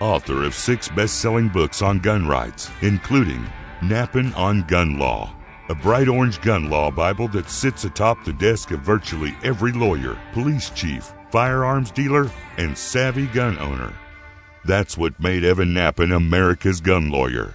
Author 0.00 0.44
of 0.44 0.54
six 0.54 0.88
best 0.90 1.20
selling 1.20 1.48
books 1.48 1.80
on 1.80 2.00
gun 2.00 2.26
rights, 2.26 2.70
including 2.82 3.46
Nappen 3.80 4.36
on 4.36 4.62
Gun 4.66 4.98
Law 4.98 5.34
a 5.70 5.74
bright 5.74 6.08
orange 6.08 6.40
gun 6.40 6.70
law 6.70 6.90
Bible 6.90 7.28
that 7.28 7.50
sits 7.50 7.84
atop 7.84 8.24
the 8.24 8.32
desk 8.32 8.70
of 8.70 8.80
virtually 8.80 9.36
every 9.44 9.70
lawyer, 9.70 10.18
police 10.32 10.70
chief, 10.70 11.12
firearms 11.30 11.90
dealer, 11.90 12.30
and 12.56 12.76
savvy 12.76 13.26
gun 13.26 13.58
owner. 13.58 13.92
That's 14.64 14.98
what 14.98 15.18
made 15.20 15.44
Evan 15.44 15.72
Nappen 15.74 16.14
America's 16.14 16.80
gun 16.80 17.10
lawyer. 17.10 17.54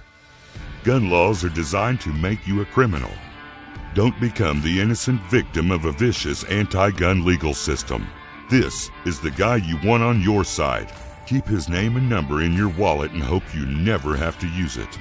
Gun 0.84 1.10
laws 1.10 1.44
are 1.44 1.50
designed 1.50 2.00
to 2.02 2.12
make 2.12 2.46
you 2.46 2.60
a 2.60 2.66
criminal. 2.66 3.10
Don't 3.94 4.18
become 4.20 4.60
the 4.60 4.80
innocent 4.80 5.20
victim 5.30 5.70
of 5.70 5.84
a 5.84 5.92
vicious 5.92 6.44
anti 6.44 6.90
gun 6.90 7.24
legal 7.24 7.54
system. 7.54 8.06
This 8.50 8.90
is 9.06 9.20
the 9.20 9.30
guy 9.30 9.56
you 9.56 9.78
want 9.84 10.02
on 10.02 10.20
your 10.20 10.44
side. 10.44 10.92
Keep 11.26 11.46
his 11.46 11.68
name 11.68 11.96
and 11.96 12.08
number 12.08 12.42
in 12.42 12.52
your 12.52 12.68
wallet 12.70 13.12
and 13.12 13.22
hope 13.22 13.54
you 13.54 13.64
never 13.66 14.16
have 14.16 14.38
to 14.40 14.48
use 14.48 14.76
it. 14.76 14.98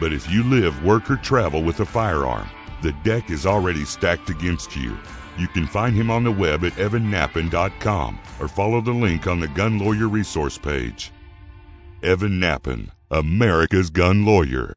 But 0.00 0.12
if 0.12 0.30
you 0.30 0.42
live, 0.44 0.84
work, 0.84 1.10
or 1.10 1.16
travel 1.16 1.62
with 1.62 1.80
a 1.80 1.86
firearm, 1.86 2.48
the 2.82 2.92
deck 3.04 3.30
is 3.30 3.46
already 3.46 3.84
stacked 3.84 4.30
against 4.30 4.76
you. 4.76 4.96
You 5.38 5.48
can 5.48 5.66
find 5.66 5.94
him 5.94 6.10
on 6.10 6.24
the 6.24 6.32
web 6.32 6.64
at 6.64 6.72
evannappen.com 6.72 8.18
or 8.40 8.48
follow 8.48 8.80
the 8.80 8.92
link 8.92 9.26
on 9.26 9.40
the 9.40 9.48
Gun 9.48 9.78
Lawyer 9.78 10.08
resource 10.08 10.58
page. 10.58 11.12
Evan 12.02 12.40
Nappen, 12.40 12.90
America's 13.10 13.90
gun 13.90 14.24
lawyer. 14.24 14.74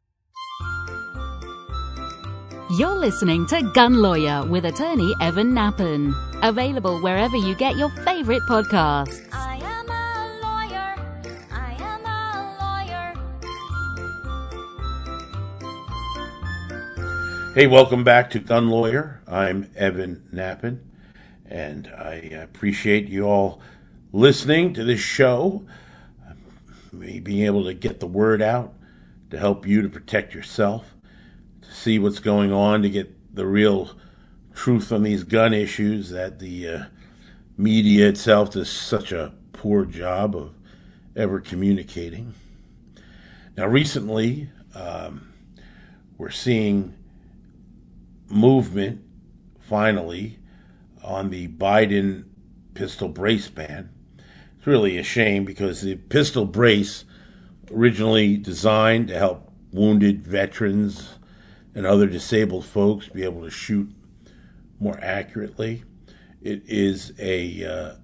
You're 2.78 2.94
listening 2.94 3.46
to 3.46 3.68
Gun 3.74 4.00
Lawyer 4.00 4.46
with 4.46 4.64
attorney 4.64 5.12
Evan 5.20 5.52
Nappen. 5.52 6.14
Available 6.42 7.00
wherever 7.00 7.36
you 7.36 7.54
get 7.56 7.76
your 7.76 7.90
favorite 8.04 8.42
podcasts. 8.42 9.26
Hey, 17.52 17.66
welcome 17.66 18.04
back 18.04 18.30
to 18.30 18.38
Gun 18.38 18.68
Lawyer. 18.68 19.22
I'm 19.26 19.72
Evan 19.74 20.22
Nappen, 20.32 20.78
and 21.44 21.88
I 21.88 22.12
appreciate 22.14 23.08
you 23.08 23.24
all 23.24 23.60
listening 24.12 24.72
to 24.74 24.84
this 24.84 25.00
show, 25.00 25.66
me 26.92 27.18
being 27.18 27.44
able 27.44 27.64
to 27.64 27.74
get 27.74 27.98
the 27.98 28.06
word 28.06 28.40
out 28.40 28.74
to 29.30 29.38
help 29.38 29.66
you 29.66 29.82
to 29.82 29.88
protect 29.88 30.32
yourself, 30.32 30.94
to 31.62 31.74
see 31.74 31.98
what's 31.98 32.20
going 32.20 32.52
on, 32.52 32.82
to 32.82 32.88
get 32.88 33.34
the 33.34 33.46
real 33.46 33.98
truth 34.54 34.92
on 34.92 35.02
these 35.02 35.24
gun 35.24 35.52
issues 35.52 36.10
that 36.10 36.38
the 36.38 36.68
uh, 36.68 36.84
media 37.58 38.08
itself 38.08 38.52
does 38.52 38.70
such 38.70 39.10
a 39.10 39.34
poor 39.52 39.84
job 39.84 40.36
of 40.36 40.54
ever 41.16 41.40
communicating. 41.40 42.32
Now, 43.56 43.66
recently, 43.66 44.50
um, 44.72 45.32
we're 46.16 46.30
seeing 46.30 46.94
movement 48.30 49.02
finally 49.58 50.38
on 51.02 51.30
the 51.30 51.48
Biden 51.48 52.24
pistol 52.74 53.08
brace 53.08 53.48
ban. 53.48 53.90
It's 54.58 54.66
really 54.66 54.98
a 54.98 55.02
shame 55.02 55.44
because 55.44 55.82
the 55.82 55.96
pistol 55.96 56.44
brace, 56.44 57.04
originally 57.72 58.36
designed 58.36 59.08
to 59.08 59.18
help 59.18 59.50
wounded 59.72 60.26
veterans 60.26 61.14
and 61.74 61.86
other 61.86 62.06
disabled 62.06 62.64
folks 62.64 63.08
be 63.08 63.22
able 63.22 63.42
to 63.42 63.50
shoot 63.50 63.88
more 64.78 64.98
accurately, 65.00 65.84
it 66.42 66.62
is 66.66 67.12
a 67.18 67.64
uh, 67.64 67.94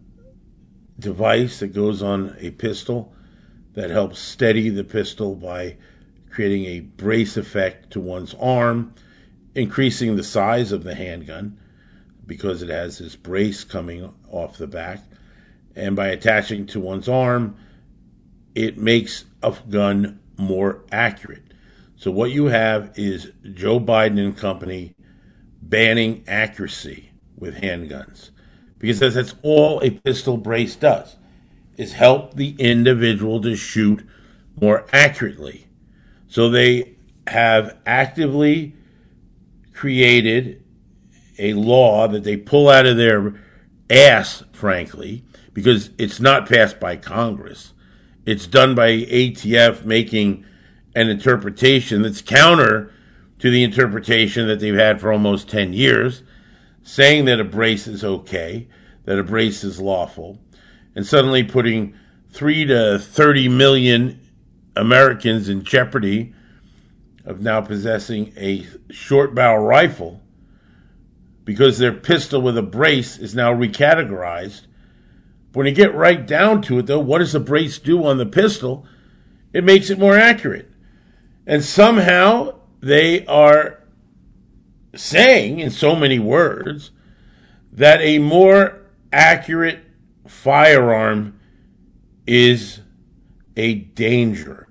device 0.99 1.61
that 1.61 1.69
goes 1.69 2.03
on 2.03 2.37
a 2.39 2.51
pistol 2.51 3.15
that 3.75 3.91
helps 3.91 4.19
steady 4.19 4.69
the 4.69 4.85
pistol 4.85 5.35
by 5.35 5.77
creating 6.31 6.65
a 6.67 6.81
brace 6.81 7.37
effect 7.37 7.91
to 7.91 8.01
one's 8.01 8.35
arm 8.35 8.95
increasing 9.57 10.17
the 10.17 10.23
size 10.23 10.71
of 10.71 10.85
the 10.85 10.95
handgun 10.95 11.59
because 12.27 12.63
it 12.63 12.69
has 12.69 12.99
this 12.99 13.17
brace 13.17 13.65
coming 13.65 14.13
off 14.29 14.59
the 14.59 14.67
back. 14.67 15.01
And 15.75 15.97
by 15.97 16.09
attaching 16.09 16.67
to 16.67 16.81
one's 16.81 17.09
arm, 17.09 17.57
it 18.55 18.77
makes 18.77 19.25
a 19.43 19.57
gun 19.69 20.21
more 20.37 20.85
accurate. 20.93 21.43
So 21.97 22.11
what 22.11 22.31
you 22.31 22.47
have 22.47 22.93
is 22.97 23.33
Joe 23.55 23.81
Biden 23.81 24.19
and 24.19 24.37
company 24.37 24.95
banning 25.63 26.23
accuracy 26.29 27.11
with 27.37 27.57
handguns 27.57 28.31
because 28.79 29.01
that's 29.01 29.35
all 29.43 29.81
a 29.83 29.91
pistol 29.91 30.37
brace 30.37 30.77
does 30.77 31.17
is 31.77 31.95
help 31.95 32.35
the 32.35 32.55
individual 32.59 33.41
to 33.41 33.57
shoot 33.57 34.07
more 34.61 34.87
accurately. 34.93 35.67
So 36.29 36.51
they 36.51 36.97
have 37.27 37.77
actively 37.87 38.75
created 39.77 40.65
a 41.39 41.53
law 41.53 42.09
that 42.09 42.25
they 42.25 42.37
pull 42.37 42.69
out 42.69 42.87
of 42.87 42.97
their 42.97 43.35
ass, 43.91 44.43
frankly, 44.53 45.23
because 45.53 45.91
it's 45.99 46.19
not 46.19 46.49
passed 46.49 46.81
by 46.81 46.97
Congress. 46.97 47.75
It's 48.25 48.47
done 48.47 48.75
by 48.75 48.91
ATF 48.91 49.85
making 49.85 50.45
an 50.95 51.09
interpretation 51.09 52.03
that's 52.03 52.23
counter 52.23 52.91
to 53.39 53.51
the 53.51 53.63
interpretation 53.63 54.49
that 54.49 54.61
they've 54.61 54.75
had 54.75 54.99
for 54.99 55.13
almost 55.13 55.49
10 55.51 55.75
years, 55.75 56.23
saying 56.83 57.27
that 57.27 57.39
a 57.39 57.45
brace 57.45 57.87
is 57.87 58.03
okay, 58.03 58.67
that 59.05 59.19
a 59.19 59.23
brace 59.23 59.63
is 59.63 59.79
lawful, 59.79 60.39
and 60.95 61.07
suddenly 61.07 61.45
putting 61.45 61.95
3 62.31 62.65
to 62.65 62.99
30 62.99 63.49
million 63.51 64.21
Americans 64.75 65.51
in 65.51 65.63
jeopardy 65.63 66.35
of 67.27 67.41
now 67.41 67.61
possessing 67.61 68.33
a 68.37 68.65
short 68.89 69.35
barrel 69.35 69.67
rifle 69.67 70.23
because 71.45 71.79
their 71.79 71.93
pistol 71.93 72.41
with 72.41 72.57
a 72.57 72.63
brace 72.63 73.19
is 73.19 73.35
now 73.35 73.53
recategorized. 73.53 74.67
When 75.53 75.67
you 75.67 75.73
get 75.73 75.95
right 75.95 76.25
down 76.25 76.63
to 76.63 76.79
it, 76.79 76.87
though, 76.87 77.01
what 77.01 77.19
does 77.19 77.33
the 77.33 77.41
brace 77.41 77.79
do 77.79 78.05
on 78.05 78.19
the 78.19 78.27
pistol? 78.27 78.87
It 79.53 79.65
makes 79.65 79.91
it 79.91 79.99
more 79.99 80.17
accurate. 80.17 80.71
And 81.47 81.65
somehow 81.65 82.61
they 82.81 83.25
are 83.27 83.83
saying, 84.95 85.61
in 85.61 85.71
so 85.71 85.97
many 85.97 86.19
words, 86.19 86.91
that 87.73 88.01
a 88.01 88.19
more 88.19 88.83
accurate 89.13 89.81
firearm 90.27 91.39
is 92.27 92.81
a 93.57 93.75
danger 93.75 94.66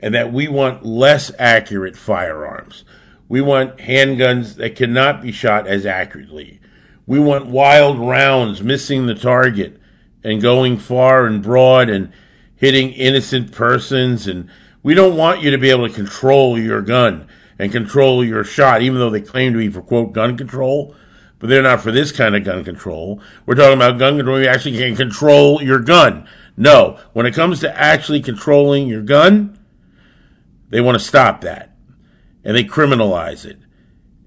and 0.00 0.14
that 0.14 0.32
we 0.32 0.48
want 0.48 0.84
less 0.84 1.32
accurate 1.38 1.96
firearms. 1.96 2.84
We 3.28 3.40
want 3.40 3.78
handguns 3.78 4.56
that 4.56 4.76
cannot 4.76 5.22
be 5.22 5.32
shot 5.32 5.66
as 5.66 5.84
accurately. 5.84 6.60
We 7.06 7.18
want 7.18 7.46
wild 7.46 7.98
rounds 7.98 8.62
missing 8.62 9.06
the 9.06 9.14
target 9.14 9.80
and 10.22 10.42
going 10.42 10.78
far 10.78 11.26
and 11.26 11.42
broad 11.42 11.88
and 11.88 12.12
hitting 12.56 12.92
innocent 12.92 13.52
persons. 13.52 14.26
And 14.26 14.50
we 14.82 14.94
don't 14.94 15.16
want 15.16 15.42
you 15.42 15.50
to 15.50 15.58
be 15.58 15.70
able 15.70 15.88
to 15.88 15.94
control 15.94 16.58
your 16.58 16.82
gun 16.82 17.28
and 17.58 17.72
control 17.72 18.24
your 18.24 18.44
shot, 18.44 18.82
even 18.82 18.98
though 18.98 19.10
they 19.10 19.20
claim 19.20 19.52
to 19.52 19.58
be 19.58 19.68
for 19.68 19.82
quote 19.82 20.12
gun 20.12 20.36
control. 20.36 20.94
But 21.38 21.50
they're 21.50 21.62
not 21.62 21.82
for 21.82 21.92
this 21.92 22.12
kind 22.12 22.34
of 22.34 22.44
gun 22.44 22.64
control. 22.64 23.20
We're 23.44 23.56
talking 23.56 23.76
about 23.76 23.98
gun 23.98 24.16
control. 24.16 24.40
You 24.40 24.48
actually 24.48 24.78
can 24.78 24.96
control 24.96 25.62
your 25.62 25.80
gun. 25.80 26.26
No, 26.56 26.98
when 27.12 27.26
it 27.26 27.34
comes 27.34 27.60
to 27.60 27.78
actually 27.78 28.22
controlling 28.22 28.88
your 28.88 29.02
gun, 29.02 29.55
they 30.68 30.80
want 30.80 30.98
to 30.98 31.04
stop 31.04 31.40
that. 31.42 31.76
And 32.44 32.56
they 32.56 32.64
criminalize 32.64 33.44
it. 33.44 33.58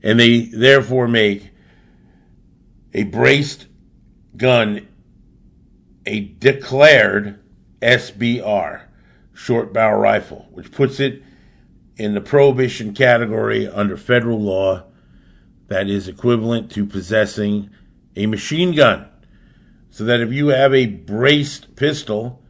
And 0.03 0.19
they 0.19 0.41
therefore 0.41 1.07
make 1.07 1.51
a 2.93 3.03
braced 3.03 3.67
gun 4.35 4.87
a 6.05 6.21
declared 6.21 7.39
SBR, 7.81 8.83
short 9.33 9.71
barrel 9.71 10.01
rifle, 10.01 10.47
which 10.51 10.71
puts 10.71 10.99
it 10.99 11.21
in 11.97 12.13
the 12.13 12.21
prohibition 12.21 12.93
category 12.93 13.67
under 13.67 13.95
federal 13.95 14.41
law 14.41 14.83
that 15.67 15.87
is 15.87 16.07
equivalent 16.07 16.71
to 16.71 16.85
possessing 16.85 17.69
a 18.15 18.25
machine 18.25 18.73
gun. 18.73 19.07
So 19.91 20.03
that 20.05 20.21
if 20.21 20.31
you 20.31 20.47
have 20.47 20.73
a 20.73 20.85
braced 20.85 21.75
pistol, 21.75 22.41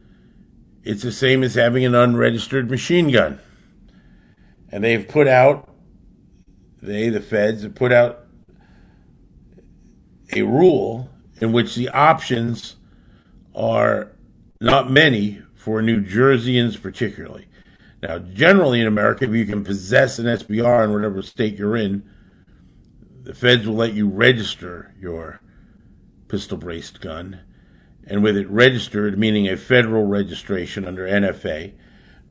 it's 0.82 1.02
the 1.02 1.12
same 1.12 1.42
as 1.42 1.54
having 1.54 1.84
an 1.84 1.94
unregistered 1.94 2.70
machine 2.70 3.10
gun. 3.10 3.40
And 4.70 4.84
they've 4.84 5.06
put 5.06 5.26
out, 5.26 5.68
they, 6.80 7.08
the 7.08 7.20
feds, 7.20 7.62
have 7.62 7.74
put 7.74 7.92
out 7.92 8.26
a 10.32 10.42
rule 10.42 11.10
in 11.40 11.52
which 11.52 11.74
the 11.74 11.88
options 11.88 12.76
are 13.54 14.12
not 14.60 14.90
many 14.90 15.42
for 15.54 15.82
New 15.82 16.00
Jerseyans, 16.02 16.80
particularly. 16.80 17.46
Now, 18.02 18.18
generally 18.18 18.80
in 18.80 18.86
America, 18.86 19.24
if 19.24 19.32
you 19.32 19.44
can 19.44 19.64
possess 19.64 20.18
an 20.18 20.26
SBR 20.26 20.84
in 20.84 20.92
whatever 20.92 21.20
state 21.22 21.56
you're 21.56 21.76
in, 21.76 22.08
the 23.22 23.34
feds 23.34 23.66
will 23.66 23.74
let 23.74 23.92
you 23.92 24.08
register 24.08 24.94
your 24.98 25.40
pistol 26.28 26.56
braced 26.56 27.00
gun. 27.00 27.40
And 28.06 28.22
with 28.22 28.36
it 28.36 28.48
registered, 28.48 29.18
meaning 29.18 29.48
a 29.48 29.56
federal 29.56 30.06
registration 30.06 30.86
under 30.86 31.06
NFA, 31.06 31.74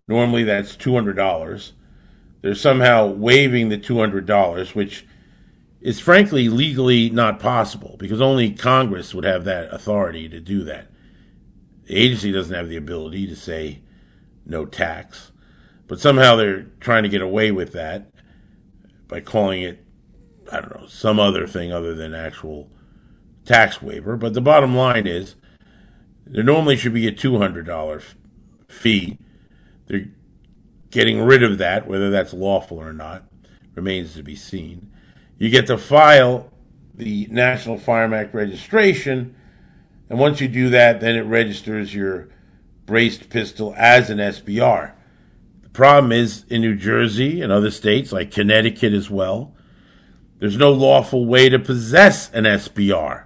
normally 0.07 0.43
that's 0.43 0.75
$200. 0.75 1.71
They're 2.41 2.55
somehow 2.55 3.07
waiving 3.07 3.69
the 3.69 3.77
$200, 3.77 4.75
which 4.75 5.05
is 5.81 5.99
frankly 5.99 6.49
legally 6.49 7.09
not 7.09 7.39
possible 7.39 7.95
because 7.99 8.21
only 8.21 8.51
Congress 8.51 9.13
would 9.13 9.23
have 9.23 9.45
that 9.45 9.73
authority 9.73 10.27
to 10.29 10.39
do 10.39 10.63
that. 10.65 10.87
The 11.85 11.95
agency 11.95 12.31
doesn't 12.31 12.55
have 12.55 12.69
the 12.69 12.77
ability 12.77 13.27
to 13.27 13.35
say 13.35 13.81
no 14.45 14.65
tax, 14.65 15.31
but 15.87 15.99
somehow 15.99 16.35
they're 16.35 16.67
trying 16.79 17.03
to 17.03 17.09
get 17.09 17.21
away 17.21 17.51
with 17.51 17.73
that 17.73 18.11
by 19.07 19.21
calling 19.21 19.61
it, 19.61 19.83
I 20.51 20.61
don't 20.61 20.79
know, 20.79 20.87
some 20.87 21.19
other 21.19 21.47
thing 21.47 21.71
other 21.71 21.95
than 21.95 22.13
actual 22.13 22.69
tax 23.45 23.81
waiver. 23.81 24.15
But 24.15 24.33
the 24.33 24.41
bottom 24.41 24.75
line 24.75 25.07
is 25.07 25.35
there 26.25 26.43
normally 26.43 26.77
should 26.77 26.93
be 26.93 27.07
a 27.07 27.11
$200 27.11 28.03
fee. 28.67 29.17
They're 29.87 30.09
getting 30.91 31.21
rid 31.21 31.43
of 31.43 31.57
that, 31.57 31.87
whether 31.87 32.09
that's 32.09 32.33
lawful 32.33 32.77
or 32.77 32.93
not, 32.93 33.23
remains 33.75 34.13
to 34.15 34.23
be 34.23 34.35
seen. 34.35 34.91
You 35.37 35.49
get 35.49 35.67
to 35.67 35.77
file 35.77 36.51
the 36.93 37.27
National 37.29 37.77
Firearm 37.77 38.13
Act 38.13 38.33
registration, 38.33 39.35
and 40.09 40.19
once 40.19 40.41
you 40.41 40.47
do 40.47 40.69
that, 40.69 40.99
then 40.99 41.15
it 41.15 41.21
registers 41.21 41.93
your 41.93 42.29
braced 42.85 43.29
pistol 43.29 43.73
as 43.77 44.09
an 44.09 44.17
SBR. 44.17 44.93
The 45.61 45.69
problem 45.69 46.11
is 46.11 46.43
in 46.49 46.61
New 46.61 46.75
Jersey 46.75 47.41
and 47.41 47.51
other 47.51 47.71
states, 47.71 48.11
like 48.11 48.31
Connecticut 48.31 48.93
as 48.93 49.09
well, 49.09 49.55
there's 50.39 50.57
no 50.57 50.71
lawful 50.71 51.25
way 51.25 51.49
to 51.49 51.59
possess 51.59 52.31
an 52.31 52.45
SBR. 52.45 53.25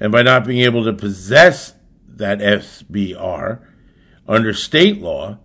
And 0.00 0.10
by 0.10 0.22
not 0.22 0.46
being 0.46 0.62
able 0.62 0.84
to 0.84 0.92
possess 0.92 1.74
that 2.08 2.38
SBR 2.38 3.62
under 4.26 4.52
state 4.52 5.00
law, 5.00 5.38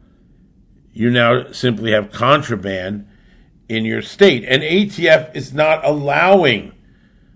you 0.93 1.10
now 1.10 1.51
simply 1.51 1.91
have 1.91 2.12
contraband 2.12 3.08
in 3.69 3.86
your 3.86 4.01
state. 4.01 4.43
And 4.45 4.63
ATF 4.63 5.36
is 5.36 5.54
not 5.54 5.84
allowing 5.86 6.73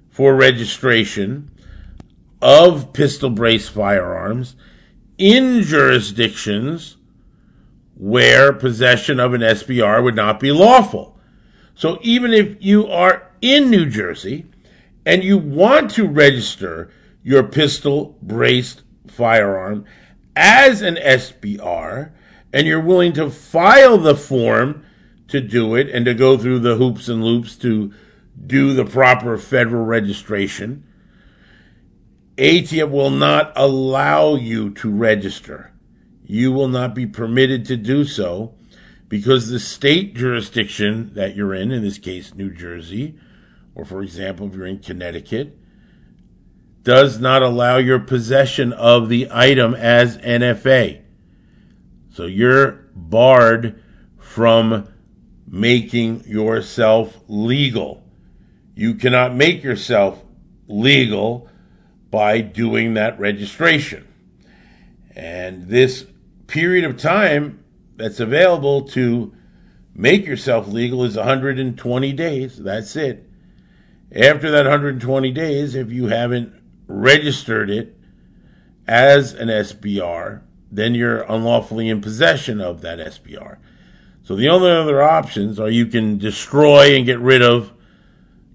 for 0.10 0.36
registration 0.36 1.52
of 2.42 2.94
pistol 2.94 3.30
brace 3.30 3.70
firearms 3.70 4.56
in 5.18 5.62
jurisdictions 5.62 6.98
where 7.96 8.52
possession 8.52 9.20
of 9.20 9.34
an 9.34 9.42
SBR 9.42 10.04
would 10.04 10.16
not 10.16 10.40
be 10.40 10.52
lawful. 10.52 11.18
So 11.74 11.98
even 12.02 12.34
if 12.34 12.58
you 12.60 12.88
are 12.88 13.32
in 13.42 13.70
New 13.70 13.90
Jersey 13.90 14.46
and 15.06 15.24
you 15.24 15.38
want 15.38 15.92
to 15.92 16.08
register 16.08 16.92
your 17.24 17.44
pistol 17.44 18.18
braced 18.22 18.82
firearm 19.08 19.86
as 20.36 20.82
an 20.82 20.96
SBR 20.96 22.12
and 22.56 22.66
you're 22.66 22.80
willing 22.80 23.12
to 23.12 23.30
file 23.30 23.98
the 23.98 24.16
form 24.16 24.86
to 25.28 25.42
do 25.42 25.76
it 25.76 25.90
and 25.90 26.06
to 26.06 26.14
go 26.14 26.38
through 26.38 26.60
the 26.60 26.78
hoops 26.78 27.10
and 27.10 27.22
loops 27.22 27.58
to 27.58 27.94
do 28.48 28.74
the 28.74 28.86
proper 28.86 29.38
federal 29.38 29.84
registration, 29.84 30.82
ATF 32.38 32.90
will 32.90 33.10
not 33.10 33.52
allow 33.58 34.36
you 34.36 34.70
to 34.70 34.90
register. 34.90 35.74
You 36.26 36.54
will 36.54 36.70
not 36.70 36.96
be 36.96 37.06
permitted 37.06 37.66
to 37.66 37.76
do 37.76 38.06
so 38.06 38.54
because 39.10 39.50
the 39.50 39.60
state 39.60 40.16
jurisdiction 40.16 41.14
that 41.14 41.36
you're 41.36 41.54
in, 41.54 41.74
in 41.74 41.84
this 41.84 41.98
case, 41.98 42.34
New 42.34 42.52
Jersey, 42.52 43.20
or 43.76 43.84
for 43.84 44.02
example, 44.02 44.48
if 44.48 44.56
you're 44.56 44.66
in 44.66 44.80
Connecticut, 44.80 45.58
does 46.84 47.20
not 47.20 47.42
allow 47.42 47.76
your 47.76 48.00
possession 48.00 48.72
of 48.72 49.10
the 49.10 49.28
item 49.30 49.74
as 49.74 50.18
NFA. 50.20 51.02
So 52.16 52.28
you're 52.28 52.88
barred 52.96 53.84
from 54.18 54.88
making 55.46 56.24
yourself 56.26 57.20
legal. 57.28 58.06
You 58.74 58.94
cannot 58.96 59.36
make 59.36 59.64
yourself 59.64 60.24
legal 60.70 61.50
by 62.10 62.40
doing 62.40 62.94
that 62.94 63.20
registration. 63.20 64.08
And 65.14 65.68
this 65.68 66.06
period 66.48 66.86
of 66.86 66.98
time 66.98 67.62
that's 67.98 68.22
available 68.22 68.84
to 68.90 69.36
make 69.94 70.26
yourself 70.26 70.70
legal 70.70 71.04
is 71.04 71.18
120 71.18 72.14
days. 72.14 72.64
That's 72.64 72.96
it. 72.96 73.30
After 74.16 74.50
that 74.52 74.64
120 74.64 75.32
days, 75.32 75.76
if 75.76 75.92
you 75.92 76.08
haven't 76.08 76.54
registered 76.88 77.70
it 77.70 77.98
as 78.88 79.34
an 79.34 79.50
SBR, 79.50 80.44
then 80.76 80.96
you're 80.96 81.22
unlawfully 81.24 81.90
in 81.90 82.02
possession 82.02 82.62
of 82.62 82.82
that 82.82 83.00
SBR. 83.00 83.58
So 84.24 84.36
the 84.36 84.50
only 84.50 84.72
other 84.72 85.02
options 85.02 85.60
are 85.60 85.70
you 85.70 85.86
can 85.86 86.18
destroy 86.18 86.96
and 86.96 87.06
get 87.06 87.20
rid 87.20 87.42
of 87.42 87.72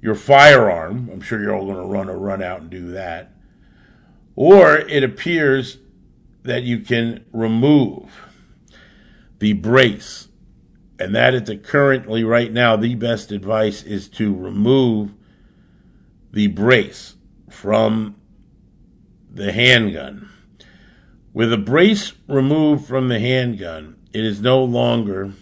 your 0.03 0.15
firearm. 0.15 1.09
I'm 1.13 1.21
sure 1.21 1.41
you're 1.41 1.55
all 1.55 1.65
going 1.65 1.77
to 1.77 1.85
run 1.85 2.09
a 2.09 2.17
run 2.17 2.43
out 2.43 2.63
and 2.63 2.71
do 2.71 2.91
that. 2.93 3.33
Or 4.35 4.77
it 4.77 5.05
appears 5.05 5.79
that 6.43 6.63
you 6.63 6.79
can 6.81 7.25
remove 7.33 8.11
the 9.39 9.53
brace. 9.53 10.29
And 10.99 11.15
that 11.15 11.35
is 11.35 11.51
currently 11.63 12.25
right 12.25 12.53
now 12.53 12.77
the 12.77 12.95
best 12.95 13.33
advice 13.33 13.83
is 13.83 14.09
to 14.11 14.35
remove 14.35 15.15
the 16.33 16.47
brace 16.49 17.17
from 17.49 18.17
the 19.31 19.53
handgun. 19.53 20.30
With 21.33 21.53
a 21.53 21.59
brace 21.59 22.13
removed 22.27 22.87
from 22.87 23.09
the 23.09 23.21
handgun, 23.21 23.97
it 24.13 24.25
is 24.25 24.41
no 24.41 24.65
longer 24.65 25.33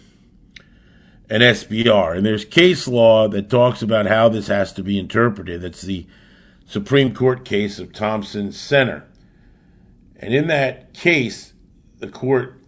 an 1.29 1.41
SBR. 1.41 2.17
And 2.17 2.25
there's 2.25 2.45
case 2.45 2.87
law 2.87 3.27
that 3.29 3.49
talks 3.49 3.81
about 3.81 4.05
how 4.05 4.29
this 4.29 4.47
has 4.47 4.71
to 4.73 4.83
be 4.83 4.99
interpreted. 4.99 5.61
That's 5.61 5.81
the 5.81 6.05
Supreme 6.67 7.13
Court 7.13 7.43
case 7.43 7.79
of 7.79 7.91
Thompson 7.91 8.51
Center. 8.51 9.07
And 10.15 10.33
in 10.33 10.47
that 10.47 10.93
case, 10.93 11.53
the 11.97 12.07
court 12.07 12.61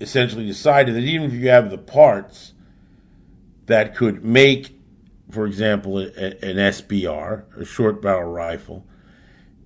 essentially 0.00 0.46
decided 0.46 0.94
that 0.94 1.04
even 1.04 1.30
if 1.30 1.32
you 1.32 1.48
have 1.48 1.70
the 1.70 1.78
parts 1.78 2.52
that 3.66 3.94
could 3.94 4.24
make, 4.24 4.78
for 5.30 5.46
example, 5.46 5.98
a, 5.98 6.08
an 6.44 6.56
SBR, 6.56 7.56
a 7.56 7.64
short 7.64 8.02
barrel 8.02 8.30
rifle, 8.30 8.84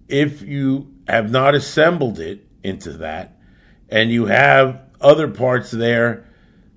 if 0.09 0.42
you 0.42 0.94
have 1.09 1.31
not 1.31 1.55
assembled 1.55 2.20
it 2.20 2.46
into 2.62 2.92
that 2.92 3.37
and 3.88 4.11
you 4.11 4.27
have 4.27 4.81
other 5.01 5.29
parts 5.29 5.71
there 5.71 6.27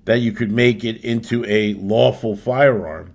that 0.04 0.18
you 0.18 0.32
could 0.32 0.50
make 0.50 0.84
it 0.84 1.02
into 1.04 1.44
a 1.46 1.74
lawful 1.74 2.36
firearm, 2.36 3.14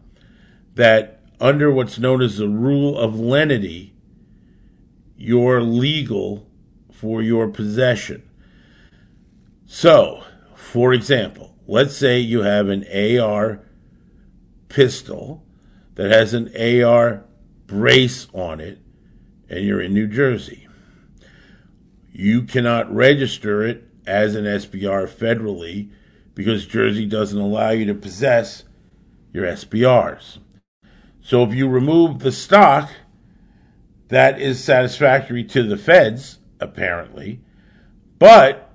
that 0.75 1.21
under 1.39 1.71
what's 1.71 1.97
known 1.97 2.21
as 2.21 2.37
the 2.37 2.47
rule 2.47 2.97
of 2.97 3.19
lenity, 3.19 3.93
you're 5.17 5.61
legal 5.61 6.47
for 6.91 7.21
your 7.21 7.47
possession. 7.47 8.23
So, 9.65 10.23
for 10.55 10.93
example, 10.93 11.55
let's 11.67 11.95
say 11.95 12.19
you 12.19 12.41
have 12.41 12.69
an 12.69 12.85
AR 13.19 13.61
pistol 14.69 15.45
that 15.95 16.11
has 16.11 16.33
an 16.33 16.49
AR 16.55 17.25
brace 17.67 18.27
on 18.33 18.59
it 18.59 18.79
and 19.49 19.65
you're 19.65 19.81
in 19.81 19.93
New 19.93 20.07
Jersey. 20.07 20.64
You 22.17 22.43
cannot 22.43 22.95
register 22.95 23.61
it 23.61 23.89
as 24.07 24.35
an 24.35 24.45
SBR 24.45 25.09
federally 25.09 25.89
because 26.33 26.65
Jersey 26.65 27.05
doesn't 27.05 27.37
allow 27.37 27.71
you 27.71 27.83
to 27.87 27.93
possess 27.93 28.63
your 29.33 29.45
SBRs. 29.45 30.37
So 31.19 31.43
if 31.43 31.53
you 31.53 31.67
remove 31.67 32.19
the 32.19 32.31
stock, 32.31 32.89
that 34.07 34.39
is 34.39 34.63
satisfactory 34.63 35.43
to 35.43 35.63
the 35.63 35.75
feds, 35.75 36.39
apparently, 36.61 37.41
but 38.17 38.71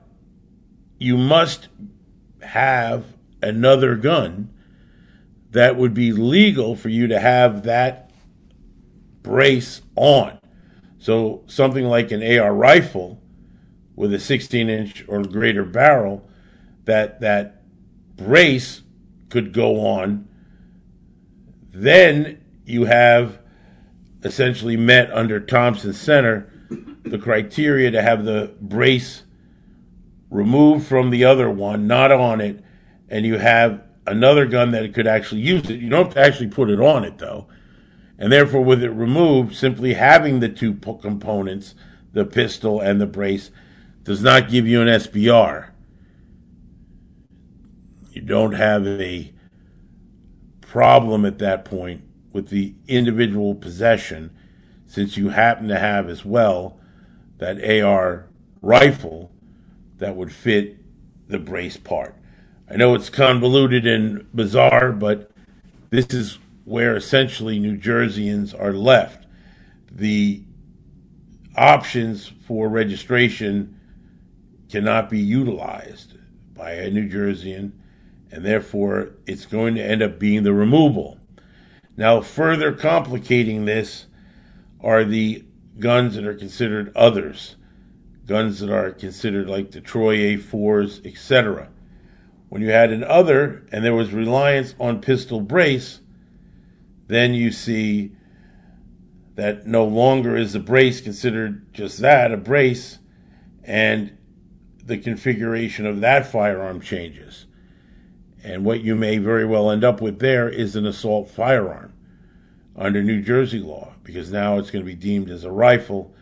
you 0.99 1.17
must 1.17 1.69
have 2.43 3.17
another 3.41 3.97
gun 3.97 4.53
that 5.53 5.77
would 5.77 5.95
be 5.95 6.13
legal 6.13 6.77
for 6.77 6.91
you 6.91 7.07
to 7.07 7.19
have 7.19 7.63
that 7.63 8.11
brace 9.23 9.81
on. 9.97 10.39
So 10.99 11.43
something 11.47 11.87
like 11.87 12.11
an 12.11 12.23
AR 12.23 12.55
rifle 12.55 13.17
with 13.97 14.13
a 14.13 14.21
16 14.21 14.69
inch 14.69 15.05
or 15.09 15.23
greater 15.23 15.65
barrel, 15.65 16.29
that 16.85 17.21
that 17.21 17.63
brace 18.17 18.83
could 19.29 19.53
go 19.53 19.87
on. 19.87 20.29
Then 21.73 22.43
you 22.65 22.85
have 22.85 23.39
essentially 24.23 24.77
met 24.77 25.11
under 25.13 25.41
Thompson 25.41 25.93
Center 25.93 26.51
the 27.03 27.19
criteria 27.19 27.91
to 27.91 28.03
have 28.03 28.25
the 28.25 28.55
brace 28.61 29.23
removed 30.31 30.87
from 30.87 31.11
the 31.11 31.25
other 31.25 31.51
one, 31.51 31.87
not 31.87 32.13
on 32.13 32.41
it, 32.41 32.63
and 33.09 33.27
you 33.27 33.39
have 33.39 33.83
another 34.07 34.47
gun 34.47 34.71
that 34.73 34.95
could 34.95 35.07
actually 35.07 35.41
use 35.41 35.69
it. 35.69 35.81
You 35.81 35.89
don't 35.89 36.17
actually 36.17 36.49
put 36.49 36.71
it 36.71 36.81
on 36.81 37.05
it 37.05 37.19
though. 37.19 37.47
And 38.19 38.31
therefore, 38.31 38.63
with 38.63 38.83
it 38.83 38.91
removed, 38.91 39.57
simply 39.57 39.95
having 39.95 40.41
the 40.41 40.49
two 40.49 40.75
components, 40.75 41.75
the 42.13 42.27
pistol 42.27 42.81
and 42.81 43.01
the 43.01 43.07
brace, 43.07 43.51
does 44.11 44.25
not 44.25 44.51
give 44.51 44.67
you 44.67 44.83
an 44.83 44.89
SBR. 44.89 45.69
You 48.11 48.21
don't 48.23 48.55
have 48.55 48.85
a 48.85 49.33
problem 50.61 51.25
at 51.25 51.39
that 51.39 51.65
point 51.65 52.03
with 52.33 52.49
the 52.49 52.75
individual 52.89 53.55
possession, 53.55 54.37
since 54.85 55.17
you 55.17 55.29
happen 55.29 55.69
to 55.69 55.79
have 55.79 56.09
as 56.09 56.25
well 56.25 56.81
that 57.39 57.65
AR 57.65 58.27
rifle 58.61 59.31
that 59.99 60.17
would 60.17 60.33
fit 60.33 60.79
the 61.29 61.39
brace 61.39 61.77
part. 61.77 62.17
I 62.69 62.75
know 62.75 62.97
it's 62.97 63.11
convoluted 63.11 63.87
and 63.87 64.27
bizarre, 64.35 64.91
but 64.91 65.31
this 65.91 66.07
is 66.07 66.41
where 66.65 66.97
essentially 66.97 67.61
New 67.61 67.77
Jerseyans 67.77 68.61
are 68.61 68.73
left. 68.73 69.29
The 69.89 70.43
options 71.55 72.33
for 72.45 72.69
registration 72.69 73.77
cannot 74.71 75.11
be 75.11 75.19
utilized 75.19 76.15
by 76.55 76.73
a 76.73 76.91
New 76.91 77.09
Jerseyan, 77.09 77.73
and 78.31 78.45
therefore 78.45 79.15
it's 79.27 79.47
going 79.47 79.75
to 79.75 79.83
end 79.83 80.03
up 80.03 80.19
being 80.19 80.43
the 80.43 80.55
removal. 80.55 81.19
Now, 81.97 82.21
further 82.21 82.73
complicating 82.73 83.65
this 83.65 84.07
are 84.83 85.05
the 85.05 85.45
guns 85.79 86.15
that 86.15 86.27
are 86.27 86.35
considered 86.35 86.93
others, 86.95 87.57
guns 88.27 88.61
that 88.61 88.71
are 88.71 88.93
considered 88.93 89.49
like 89.49 89.73
the 89.73 89.81
Troy 89.81 90.17
A4s, 90.37 91.05
etc. 91.05 91.69
When 92.49 92.63
you 92.63 92.71
had 92.71 92.93
an 92.93 93.05
other 93.05 93.67
and 93.73 93.85
there 93.85 93.95
was 93.95 94.13
reliance 94.13 94.75
on 94.79 95.01
pistol 95.01 95.41
brace, 95.41 96.01
then 97.07 97.35
you 97.35 97.51
see 97.51 98.13
that 99.35 99.67
no 99.67 99.85
longer 99.85 100.37
is 100.37 100.53
the 100.53 100.61
brace 100.61 101.01
considered 101.01 101.73
just 101.73 101.99
that, 101.99 102.33
a 102.33 102.37
brace, 102.37 102.99
and 103.65 104.17
the 104.91 104.99
configuration 104.99 105.87
of 105.87 106.01
that 106.01 106.27
firearm 106.27 106.81
changes. 106.81 107.47
And 108.43 108.65
what 108.65 108.81
you 108.81 108.95
may 108.95 109.19
very 109.19 109.47
well 109.47 109.71
end 109.71 109.85
up 109.85 110.01
with 110.01 110.19
there 110.19 110.49
is 110.49 110.77
an 110.77 110.85
assault 110.85 111.31
firearm 111.31 111.95
under 112.77 113.03
New 113.03 113.23
Jersey 113.23 113.61
law, 113.61 113.95
because 114.03 114.33
now 114.33 114.59
it's 114.59 114.71
going 114.71 114.85
to 114.85 114.91
be 114.91 114.95
deemed 114.95 115.31
as 115.31 115.45
a 115.45 115.51
rifle 115.51 116.15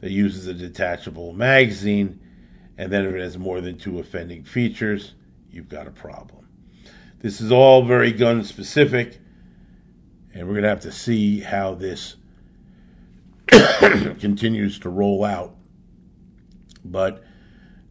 that 0.00 0.10
uses 0.10 0.46
a 0.46 0.54
detachable 0.54 1.32
magazine, 1.32 2.20
and 2.76 2.92
then 2.92 3.04
if 3.04 3.14
it 3.14 3.20
has 3.20 3.38
more 3.38 3.60
than 3.60 3.78
two 3.78 3.98
offending 3.98 4.44
features, 4.44 5.14
you've 5.50 5.68
got 5.68 5.86
a 5.86 5.90
problem. 5.90 6.48
This 7.20 7.40
is 7.40 7.52
all 7.52 7.84
very 7.84 8.12
gun 8.12 8.44
specific, 8.44 9.18
and 10.34 10.46
we're 10.46 10.54
going 10.54 10.64
to 10.64 10.68
have 10.68 10.80
to 10.80 10.92
see 10.92 11.40
how 11.40 11.74
this 11.74 12.16
continues 13.48 14.78
to 14.80 14.88
roll 14.88 15.24
out. 15.24 15.54
But 16.84 17.25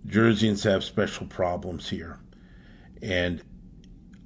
Jerseyans 0.06 0.63
have 0.63 0.84
special 0.84 1.26
problems 1.26 1.89
here, 1.89 2.20
and 3.02 3.41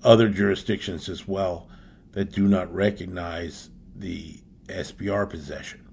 other 0.03 0.29
jurisdictions 0.29 1.09
as 1.09 1.27
well 1.27 1.67
that 2.11 2.31
do 2.31 2.47
not 2.47 2.73
recognize 2.73 3.69
the 3.95 4.39
SBR 4.67 5.29
possession. 5.29 5.87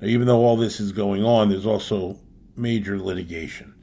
Now, 0.00 0.08
even 0.08 0.26
though 0.26 0.44
all 0.44 0.56
this 0.56 0.80
is 0.80 0.92
going 0.92 1.24
on, 1.24 1.48
there's 1.48 1.66
also 1.66 2.18
major 2.54 2.98
litigation. 2.98 3.74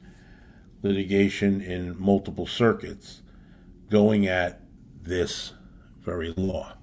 Litigation 0.82 1.60
in 1.60 2.00
multiple 2.00 2.46
circuits 2.46 3.22
going 3.90 4.26
at 4.26 4.60
this 5.02 5.52
very 6.00 6.32
law. 6.36 6.74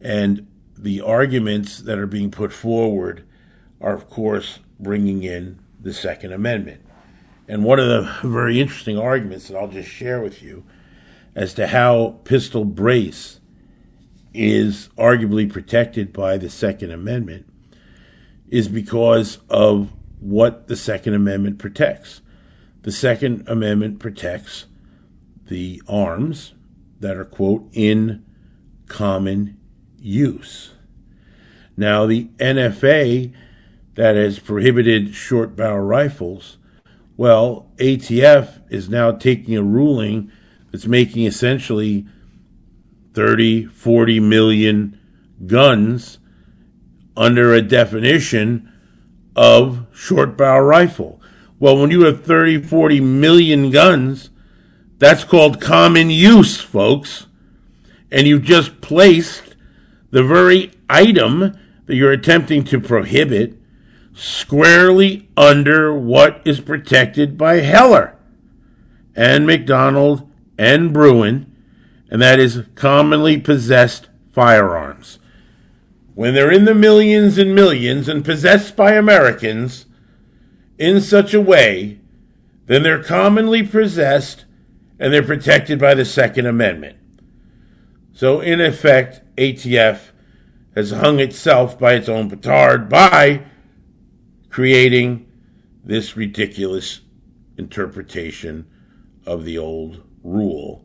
And 0.00 0.46
the 0.76 1.00
arguments 1.00 1.78
that 1.78 1.98
are 1.98 2.06
being 2.06 2.30
put 2.30 2.52
forward 2.52 3.26
are, 3.80 3.94
of 3.94 4.10
course, 4.10 4.58
bringing 4.78 5.22
in 5.22 5.58
the 5.80 5.94
Second 5.94 6.32
Amendment. 6.32 6.85
And 7.48 7.64
one 7.64 7.78
of 7.78 7.86
the 7.86 8.28
very 8.28 8.60
interesting 8.60 8.98
arguments 8.98 9.48
that 9.48 9.56
I'll 9.56 9.68
just 9.68 9.88
share 9.88 10.20
with 10.20 10.42
you 10.42 10.64
as 11.34 11.54
to 11.54 11.68
how 11.68 12.20
pistol 12.24 12.64
brace 12.64 13.40
is 14.34 14.88
arguably 14.98 15.50
protected 15.50 16.12
by 16.12 16.36
the 16.36 16.50
Second 16.50 16.90
Amendment 16.90 17.46
is 18.48 18.68
because 18.68 19.38
of 19.48 19.92
what 20.20 20.66
the 20.66 20.76
Second 20.76 21.14
Amendment 21.14 21.58
protects. 21.58 22.20
The 22.82 22.92
Second 22.92 23.48
Amendment 23.48 23.98
protects 23.98 24.66
the 25.46 25.82
arms 25.88 26.54
that 27.00 27.16
are, 27.16 27.24
quote, 27.24 27.68
in 27.72 28.24
common 28.88 29.58
use. 29.98 30.72
Now, 31.76 32.06
the 32.06 32.24
NFA 32.38 33.32
that 33.94 34.16
has 34.16 34.38
prohibited 34.38 35.14
short 35.14 35.56
barrel 35.56 35.84
rifles, 35.84 36.58
well, 37.16 37.70
ATF 37.76 38.60
is 38.70 38.88
now 38.88 39.12
taking 39.12 39.56
a 39.56 39.62
ruling 39.62 40.30
that's 40.70 40.86
making 40.86 41.24
essentially 41.24 42.06
30, 43.14 43.66
40 43.66 44.20
million 44.20 45.00
guns 45.46 46.18
under 47.16 47.54
a 47.54 47.62
definition 47.62 48.70
of 49.34 49.86
short 49.92 50.36
barrel 50.36 50.66
rifle. 50.66 51.20
Well, 51.58 51.78
when 51.78 51.90
you 51.90 52.04
have 52.04 52.24
30, 52.24 52.62
40 52.62 53.00
million 53.00 53.70
guns, 53.70 54.28
that's 54.98 55.24
called 55.24 55.60
common 55.60 56.10
use, 56.10 56.60
folks. 56.60 57.26
And 58.10 58.26
you've 58.26 58.42
just 58.42 58.80
placed 58.82 59.56
the 60.10 60.22
very 60.22 60.72
item 60.88 61.58
that 61.86 61.94
you're 61.94 62.12
attempting 62.12 62.64
to 62.64 62.80
prohibit 62.80 63.58
squarely 64.16 65.28
under 65.36 65.94
what 65.94 66.40
is 66.44 66.60
protected 66.60 67.36
by 67.36 67.56
Heller 67.56 68.16
and 69.14 69.46
McDonald 69.46 70.28
and 70.58 70.92
Bruen, 70.92 71.54
and 72.10 72.22
that 72.22 72.40
is 72.40 72.62
commonly 72.74 73.38
possessed 73.38 74.08
firearms. 74.32 75.18
When 76.14 76.32
they're 76.32 76.50
in 76.50 76.64
the 76.64 76.74
millions 76.74 77.36
and 77.36 77.54
millions 77.54 78.08
and 78.08 78.24
possessed 78.24 78.74
by 78.74 78.92
Americans 78.92 79.84
in 80.78 81.02
such 81.02 81.34
a 81.34 81.40
way, 81.40 82.00
then 82.66 82.82
they're 82.82 83.02
commonly 83.02 83.62
possessed 83.62 84.46
and 84.98 85.12
they're 85.12 85.22
protected 85.22 85.78
by 85.78 85.92
the 85.92 86.06
Second 86.06 86.46
Amendment. 86.46 86.96
So, 88.14 88.40
in 88.40 88.62
effect, 88.62 89.20
ATF 89.36 90.10
has 90.74 90.90
hung 90.90 91.20
itself 91.20 91.78
by 91.78 91.92
its 91.92 92.08
own 92.08 92.30
petard 92.30 92.88
by 92.88 93.42
creating 94.56 95.30
this 95.84 96.16
ridiculous 96.16 97.02
interpretation 97.58 98.66
of 99.26 99.44
the 99.44 99.58
old 99.58 100.02
rule, 100.24 100.82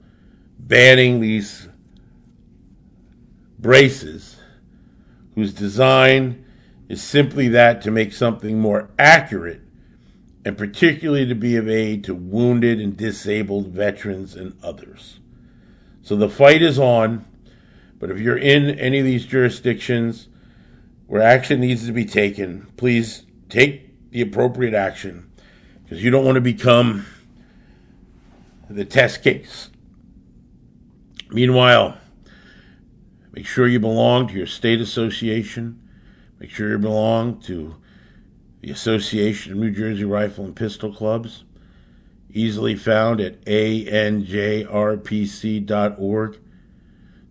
banning 0.60 1.22
these 1.22 1.70
braces 3.58 4.36
whose 5.36 5.54
design 5.54 6.44
is 6.90 7.02
simply 7.02 7.48
that 7.48 7.82
to 7.82 7.90
make 7.90 8.12
something 8.12 8.60
more 8.60 8.90
accurate 9.00 9.62
and 10.44 10.58
particularly 10.58 11.26
to 11.26 11.34
be 11.34 11.56
of 11.56 11.70
aid 11.70 12.04
to 12.04 12.14
wounded 12.14 12.78
and 12.78 12.98
disabled 12.98 13.68
veterans 13.70 14.36
and 14.36 14.54
others. 14.62 15.22
So 16.02 16.18
the 16.18 16.28
fight 16.28 16.62
is 16.62 16.78
on, 16.78 17.24
but 18.00 18.12
if 18.12 18.20
you're 18.20 18.38
in 18.38 18.78
any 18.78 19.00
of 19.00 19.06
these 19.06 19.26
jurisdictions 19.26 20.28
where 21.08 21.22
action 21.22 21.62
needs 21.62 21.86
to 21.86 21.94
be 21.94 22.04
taken, 22.04 22.68
please 22.76 23.24
take 23.52 24.10
the 24.12 24.22
appropriate 24.22 24.74
action 24.74 25.30
because 25.84 26.04
you 26.04 26.10
don't 26.10 26.26
want 26.26 26.36
to 26.36 26.42
become 26.42 27.06
the 28.70 28.86
test 28.86 29.22
case. 29.22 29.70
Meanwhile, 31.30 31.98
make 33.34 33.46
sure 33.46 33.68
you 33.68 33.80
belong 33.80 34.30
to 34.30 34.34
your 34.34 34.48
state 34.48 34.80
association. 34.80 35.82
Make 36.40 36.50
sure 36.50 36.72
you 36.72 36.78
belong 36.78 37.42
to 37.42 37.76
the 38.62 38.72
Association 38.72 39.52
of 39.52 39.58
New 39.58 39.72
Jersey 39.72 40.06
Rifle 40.06 40.46
and 40.46 40.56
Pistol 40.56 40.94
Clubs, 40.94 41.44
easily 42.32 42.76
found 42.76 43.20
at 43.20 43.44
anjrpc.org. 43.46 44.30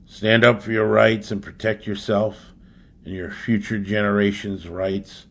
Stand 0.06 0.44
up 0.44 0.62
for 0.62 0.72
your 0.72 0.86
rights 0.88 1.30
and 1.30 1.42
protect 1.42 1.86
yourself 1.86 2.52
and 3.04 3.14
your 3.14 3.30
future 3.30 3.78
generations' 3.78 4.68
rights 4.68 5.26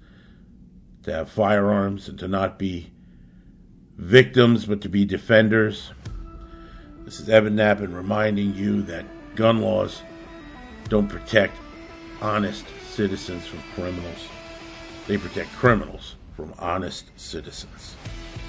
to 1.10 1.15
have 1.15 1.30
firearms 1.30 2.08
and 2.08 2.17
to 2.19 2.28
not 2.28 2.58
be 2.58 2.91
victims 3.98 4.65
but 4.65 4.82
to 4.82 4.89
be 4.89 5.06
defenders. 5.06 5.91
This 7.04 7.19
is 7.19 7.30
Evan 7.30 7.56
Nappen 7.56 7.93
reminding 7.93 8.56
you 8.56 8.82
that 8.84 9.06
gun 9.36 9.62
laws 9.62 10.02
don't 10.88 11.08
protect 11.08 11.58
honest 12.22 12.65
citizens 12.89 13.45
from 13.48 13.60
criminals. 13.74 14.28
They 15.08 15.17
protect 15.17 15.52
criminals 15.54 16.15
from 16.36 16.54
honest 16.60 17.06
citizens. 17.15 17.95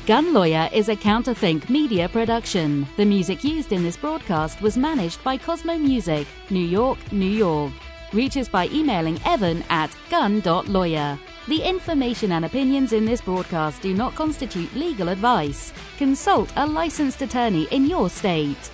Gun 0.07 0.33
Lawyer 0.33 0.69
is 0.73 0.89
a 0.89 0.97
Counterthink 0.97 1.69
media 1.69 2.09
production. 2.09 2.87
The 2.97 3.05
music 3.05 3.45
used 3.45 3.73
in 3.73 3.83
this 3.83 3.97
broadcast 3.97 4.61
was 4.61 4.77
managed 4.77 5.23
by 5.25 5.37
Cosmo 5.37 5.77
Music, 5.77 6.27
New 6.51 6.65
York, 6.65 6.99
New 7.13 7.27
York. 7.27 7.73
Reach 8.13 8.37
us 8.37 8.49
by 8.49 8.69
emailing 8.69 9.21
evan 9.25 9.63
at 9.71 9.95
gun.lawyer. 10.11 11.19
The 11.49 11.63
information 11.63 12.33
and 12.33 12.45
opinions 12.45 12.93
in 12.93 13.07
this 13.07 13.23
broadcast 13.23 13.81
do 13.81 13.95
not 13.95 14.15
constitute 14.15 14.75
legal 14.75 15.09
advice. 15.09 15.73
Consult 15.97 16.53
a 16.57 16.67
licensed 16.67 17.23
attorney 17.23 17.67
in 17.71 17.87
your 17.87 18.11
state. 18.11 18.71